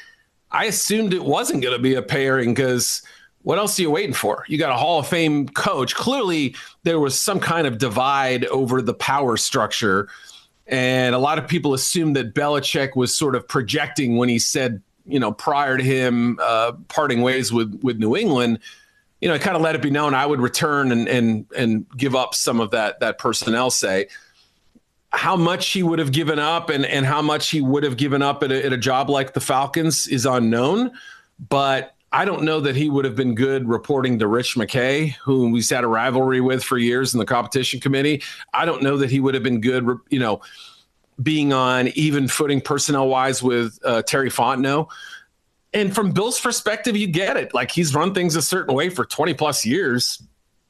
I 0.50 0.65
assumed 0.65 1.15
it 1.15 1.25
wasn't 1.25 1.62
going 1.62 1.76
to 1.76 1.83
be 1.83 1.95
a 1.95 2.03
pairing 2.03 2.53
because 2.53 3.03
what 3.43 3.59
else 3.59 3.79
are 3.79 3.83
you 3.83 3.93
waiting 3.93 4.12
for? 4.12 4.45
You 4.49 4.59
got 4.59 4.73
a 4.73 4.76
Hall 4.76 4.99
of 4.99 5.07
Fame 5.07 5.49
coach. 5.49 5.95
Clearly, 5.95 6.57
there 6.83 6.99
was 6.99 7.21
some 7.21 7.38
kind 7.38 7.67
of 7.67 7.79
divide 7.79 8.45
over 8.47 8.83
the 8.83 8.95
power 8.95 9.37
structure. 9.37 10.09
And 10.66 11.14
a 11.14 11.18
lot 11.18 11.38
of 11.38 11.46
people 11.46 11.75
assumed 11.75 12.16
that 12.16 12.35
Belichick 12.35 12.96
was 12.96 13.14
sort 13.14 13.35
of 13.35 13.46
projecting 13.46 14.16
when 14.16 14.28
he 14.28 14.38
said, 14.38 14.82
you 15.04 15.20
know, 15.20 15.32
prior 15.32 15.76
to 15.76 15.85
him 15.85 16.38
uh, 16.42 16.72
parting 16.88 17.22
ways 17.22 17.52
with 17.52 17.81
with 17.83 17.98
New 17.98 18.16
England, 18.16 18.59
you 19.20 19.29
know, 19.29 19.35
I 19.35 19.38
kind 19.38 19.57
of 19.57 19.62
let 19.62 19.74
it 19.74 19.83
be 19.83 19.90
known 19.90 20.14
I 20.14 20.26
would 20.26 20.40
return 20.40 20.92
and 20.92 21.09
and 21.09 21.46
and 21.57 21.87
give 21.96 22.14
up 22.14 22.35
some 22.35 22.61
of 22.61 22.70
that 22.72 23.00
that 23.00 23.18
personnel 23.18 23.70
say. 23.70 24.09
How 25.11 25.37
much 25.37 25.68
he 25.68 25.83
would 25.83 25.98
have 25.98 26.12
given 26.12 26.38
up 26.38 26.68
and 26.68 26.85
and 26.85 27.07
how 27.07 27.22
much 27.22 27.50
he 27.50 27.61
would 27.61 27.85
have 27.85 27.96
given 27.96 28.20
up 28.20 28.42
at 28.42 28.50
a, 28.50 28.66
at 28.66 28.72
a 28.72 28.76
job 28.76 29.09
like 29.09 29.33
the 29.33 29.40
Falcons 29.40 30.07
is 30.09 30.26
unknown, 30.26 30.90
but 31.48 31.95
I 32.16 32.24
don't 32.24 32.44
know 32.44 32.61
that 32.61 32.74
he 32.74 32.88
would 32.88 33.05
have 33.05 33.14
been 33.14 33.35
good 33.35 33.68
reporting 33.68 34.18
to 34.20 34.26
Rich 34.26 34.55
McKay, 34.55 35.12
whom 35.16 35.52
we've 35.52 35.68
had 35.68 35.85
a 35.85 35.87
rivalry 35.87 36.40
with 36.40 36.64
for 36.64 36.79
years 36.79 37.12
in 37.12 37.18
the 37.18 37.26
competition 37.26 37.79
committee. 37.79 38.22
I 38.55 38.64
don't 38.64 38.83
know 38.83 38.96
that 38.96 39.11
he 39.11 39.20
would 39.20 39.35
have 39.35 39.42
been 39.42 39.61
good, 39.61 39.87
you 40.09 40.18
know, 40.18 40.40
being 41.22 41.52
on 41.52 41.88
even 41.88 42.26
footing 42.26 42.62
personnel 42.62 43.09
wise 43.09 43.42
with 43.42 43.79
uh, 43.85 44.00
Terry 44.00 44.31
Fontenot. 44.31 44.88
And 45.74 45.94
from 45.94 46.11
Bill's 46.12 46.40
perspective, 46.40 46.96
you 46.96 47.07
get 47.07 47.37
it. 47.37 47.52
Like 47.52 47.70
he's 47.70 47.94
run 47.94 48.14
things 48.14 48.35
a 48.35 48.40
certain 48.40 48.74
way 48.74 48.88
for 48.88 49.05
20 49.05 49.35
plus 49.35 49.66
years. 49.66 50.22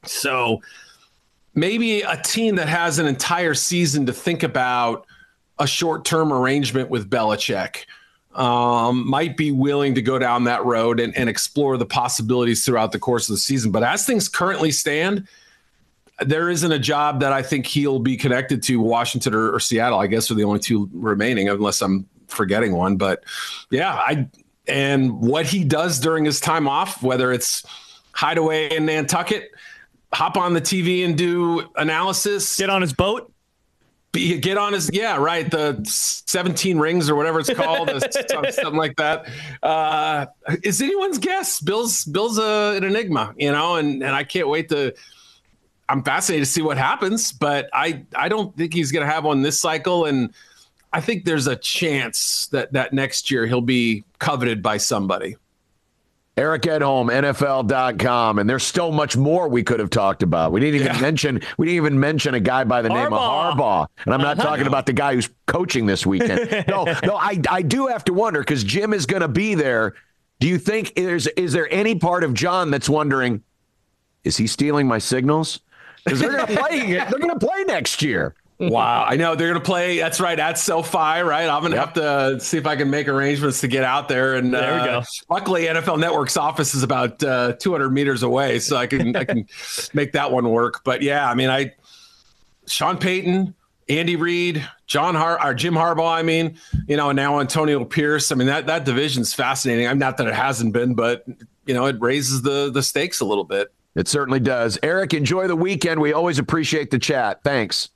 So 0.03 0.63
maybe 1.55 2.03
a 2.03 2.21
team 2.23 2.57
that 2.57 2.69
has 2.69 2.99
an 2.99 3.07
entire 3.07 3.55
season 3.55 4.07
to 4.07 4.13
think 4.13 4.43
about 4.43 5.07
a 5.61 5.67
short 5.69 6.05
term 6.05 6.33
arrangement 6.33 6.91
with 6.91 7.09
Belichick 7.09 7.85
um, 8.37 9.09
might 9.09 9.37
be 9.37 9.51
willing 9.51 9.95
to 9.95 10.03
go 10.03 10.19
down 10.19 10.45
that 10.45 10.65
road 10.65 11.01
and, 11.01 11.17
and 11.17 11.29
explore 11.29 11.77
the 11.77 11.87
possibilities 11.87 12.65
throughout 12.65 12.93
the 12.93 12.99
course 12.99 13.29
of 13.29 13.35
the 13.35 13.41
season. 13.41 13.73
But 13.73 13.83
as 13.83 14.05
things 14.05 14.29
currently 14.29 14.71
stand, 14.71 15.27
there 16.21 16.51
isn't 16.51 16.71
a 16.71 16.79
job 16.79 17.21
that 17.21 17.33
I 17.33 17.43
think 17.43 17.67
he'll 17.67 17.99
be 17.99 18.17
connected 18.17 18.63
to 18.65 18.81
Washington 18.81 19.35
or, 19.35 19.53
or, 19.53 19.61
Seattle. 19.61 19.99
I 19.99 20.07
guess 20.07 20.31
are 20.31 20.35
the 20.35 20.45
only 20.45 20.61
two 20.61 20.89
remaining, 20.93 21.49
unless 21.49 21.81
I'm 21.81 22.07
forgetting 22.29 22.75
one. 22.75 22.97
But 22.97 23.25
yeah, 23.71 23.95
I 23.95 24.29
and 24.69 25.21
what 25.21 25.47
he 25.47 25.65
does 25.65 25.99
during 25.99 26.25
his 26.25 26.41
time 26.41 26.69
off, 26.69 27.03
whether 27.03 27.33
it's 27.33 27.65
hideaway 28.13 28.75
in 28.75 28.87
Nantucket, 28.87 29.51
hop 30.13 30.37
on 30.37 30.55
the 30.55 30.61
TV 30.61 31.05
and 31.05 31.17
do 31.17 31.71
analysis, 31.77 32.57
get 32.57 32.71
on 32.71 32.83
his 32.83 32.93
boat, 32.93 33.33
get 34.17 34.57
on 34.57 34.73
his 34.73 34.91
yeah 34.93 35.17
right 35.17 35.51
the 35.51 35.81
17 35.85 36.79
rings 36.79 37.09
or 37.09 37.17
whatever 37.17 37.41
it's 37.41 37.53
called 37.53 37.91
something 38.11 38.77
like 38.77 38.97
that. 38.97 39.29
Uh, 39.63 40.27
is 40.63 40.81
anyone's 40.81 41.19
guess? 41.19 41.61
Bill's 41.61 42.05
bill's 42.05 42.39
a, 42.39 42.77
an 42.77 42.85
enigma 42.85 43.35
you 43.37 43.53
know 43.53 43.77
and 43.77 44.03
and 44.03 44.15
i 44.15 44.25
can't 44.25 44.49
wait 44.49 44.69
to 44.69 44.95
i'm 45.89 46.03
fascinated 46.03 46.47
to 46.47 46.51
see 46.51 46.63
what 46.63 46.77
happens 46.77 47.33
but 47.33 47.69
i 47.73 48.03
i 48.15 48.29
don't 48.29 48.57
think 48.57 48.73
he's 48.73 48.93
going 48.93 49.07
to 49.07 49.13
have 49.13 49.25
one 49.25 49.43
this 49.43 49.59
cycle 49.59 50.05
and 50.05 50.33
i 50.93 51.01
think 51.01 51.25
there's 51.25 51.47
a 51.47 51.57
chance 51.57 52.47
that 52.49 52.73
that 52.73 52.93
next 52.93 53.31
year 53.31 53.47
he'll 53.47 53.61
be 53.61 54.05
coveted 54.19 54.63
by 54.63 54.77
somebody 54.77 55.37
Eric 56.39 56.63
Edholm, 56.63 57.11
NFL.com, 57.11 58.39
and 58.39 58.49
there's 58.49 58.63
so 58.63 58.93
much 58.93 59.17
more 59.17 59.49
we 59.49 59.63
could 59.63 59.81
have 59.81 59.89
talked 59.89 60.23
about. 60.23 60.53
We 60.53 60.61
didn't 60.61 60.83
even 60.83 60.95
yeah. 60.95 61.01
mention 61.01 61.41
we 61.57 61.67
didn't 61.67 61.77
even 61.77 61.99
mention 61.99 62.35
a 62.35 62.41
guy 62.41 62.65
by 62.65 62.83
the 62.83 62.91
name 62.91 63.11
of 63.11 63.19
Harbaugh, 63.19 63.87
and 64.05 64.13
I'm 64.13 64.21
not 64.21 64.39
uh-huh. 64.39 64.51
talking 64.51 64.67
about 64.67 64.85
the 64.85 64.93
guy 64.93 65.15
who's 65.15 65.31
coaching 65.47 65.87
this 65.87 66.05
weekend. 66.05 66.67
no, 66.69 66.85
no, 67.05 67.17
I 67.17 67.41
I 67.49 67.63
do 67.63 67.87
have 67.87 68.05
to 68.05 68.13
wonder 68.13 68.41
because 68.41 68.65
Jim 68.65 68.93
is 68.93 69.07
going 69.07 69.23
to 69.23 69.29
be 69.29 69.55
there. 69.55 69.95
Do 70.39 70.47
you 70.47 70.59
think 70.59 70.95
there's 70.95 71.27
is 71.29 71.55
there 71.55 71.73
any 71.73 71.95
part 71.95 72.23
of 72.23 72.35
John 72.35 72.71
that's 72.71 72.89
wondering, 72.89 73.43
is 74.23 74.37
he 74.37 74.47
stealing 74.47 74.87
my 74.87 74.99
signals? 74.99 75.61
Because 76.05 76.21
they're 76.21 76.37
to 76.37 76.47
play 76.47 76.93
they're 76.93 77.11
going 77.13 77.39
to 77.39 77.47
play 77.47 77.65
next 77.65 78.03
year 78.03 78.35
wow. 78.59 79.05
I 79.07 79.17
know 79.17 79.35
they're 79.35 79.49
going 79.49 79.61
to 79.61 79.65
play. 79.65 79.99
That's 79.99 80.21
right. 80.21 80.39
At 80.39 80.59
SoFi, 80.59 80.97
right? 80.97 81.49
I'm 81.49 81.61
going 81.61 81.73
to 81.73 81.79
yep. 81.79 81.87
have 81.87 81.95
to 81.95 82.41
see 82.41 82.59
if 82.59 82.67
I 82.67 82.77
can 82.77 82.91
make 82.91 83.09
arrangements 83.09 83.61
to 83.61 83.69
get 83.69 83.85
out 83.85 84.09
there. 84.09 84.35
And 84.35 84.53
there 84.53 84.75
we 84.75 84.81
uh, 84.81 85.01
go. 85.01 85.03
Luckily, 85.29 85.65
NFL 85.65 85.99
Network's 85.99 86.37
office 86.37 86.75
is 86.75 86.83
about 86.83 87.23
uh, 87.23 87.53
200 87.55 87.91
meters 87.91 88.23
away, 88.23 88.59
so 88.59 88.77
I 88.77 88.87
can 88.87 89.15
I 89.17 89.25
can 89.25 89.47
make 89.95 90.13
that 90.13 90.33
one 90.33 90.49
work. 90.51 90.83
But 90.85 91.03
yeah, 91.03 91.29
I 91.29 91.35
mean, 91.35 91.51
I 91.51 91.75
Sean 92.67 92.99
Payton, 92.99 93.55
Andy 93.89 94.17
Reid, 94.17 94.69
John 94.87 95.15
Har 95.15 95.43
or 95.45 95.55
Jim 95.55 95.75
Harbaugh. 95.75 96.13
I 96.13 96.23
mean, 96.23 96.59
you 96.89 96.97
know, 96.97 97.11
and 97.11 97.17
now 97.17 97.41
Antonio 97.41 97.85
Pierce. 97.85 98.33
I 98.33 98.35
mean, 98.35 98.47
that 98.49 98.67
that 98.67 98.85
division's 98.85 99.35
fascinating. 99.35 99.87
I'm 99.87 99.99
not 99.99 100.17
that 100.17 100.27
it 100.27 100.35
hasn't 100.35 100.73
been, 100.73 100.95
but 100.95 101.25
you 101.67 101.75
know, 101.75 101.87
it 101.87 101.97
raises 102.01 102.43
the 102.43 102.71
the 102.73 102.83
stakes 102.83 103.21
a 103.21 103.25
little 103.25 103.45
bit. 103.45 103.73
It 103.95 104.09
certainly 104.09 104.41
does. 104.41 104.79
Eric, 104.83 105.15
enjoy 105.15 105.47
the 105.49 105.57
weekend. 105.57 106.01
We 106.01 106.13
always 106.13 106.39
appreciate 106.39 106.91
the 106.91 106.99
chat. 106.99 107.43
Thanks. 107.43 107.89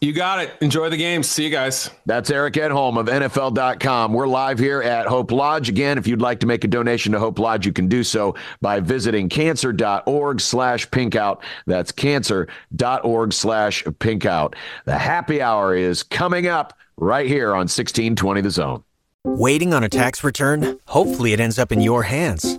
You 0.00 0.12
got 0.12 0.40
it. 0.40 0.52
Enjoy 0.60 0.88
the 0.88 0.96
game. 0.96 1.22
See 1.22 1.44
you 1.44 1.50
guys. 1.50 1.90
That's 2.06 2.30
Eric 2.30 2.54
Edholm 2.54 2.98
of 2.98 3.06
NFL.com. 3.06 4.12
We're 4.12 4.28
live 4.28 4.58
here 4.58 4.80
at 4.80 5.06
Hope 5.06 5.32
Lodge. 5.32 5.68
Again, 5.68 5.98
if 5.98 6.06
you'd 6.06 6.20
like 6.20 6.40
to 6.40 6.46
make 6.46 6.62
a 6.62 6.68
donation 6.68 7.12
to 7.12 7.18
Hope 7.18 7.38
Lodge, 7.38 7.66
you 7.66 7.72
can 7.72 7.88
do 7.88 8.04
so 8.04 8.36
by 8.60 8.78
visiting 8.78 9.28
cancer.org 9.28 10.40
slash 10.40 10.88
pinkout. 10.90 11.42
That's 11.66 11.90
cancer.org 11.90 13.32
slash 13.32 13.84
pinkout. 13.98 14.56
The 14.84 14.98
happy 14.98 15.42
hour 15.42 15.74
is 15.74 16.04
coming 16.04 16.46
up 16.46 16.78
right 16.96 17.26
here 17.26 17.50
on 17.50 17.66
1620 17.66 18.40
The 18.40 18.50
Zone. 18.50 18.84
Waiting 19.24 19.74
on 19.74 19.82
a 19.82 19.88
tax 19.88 20.22
return? 20.22 20.78
Hopefully 20.86 21.32
it 21.32 21.40
ends 21.40 21.58
up 21.58 21.72
in 21.72 21.80
your 21.80 22.04
hands 22.04 22.58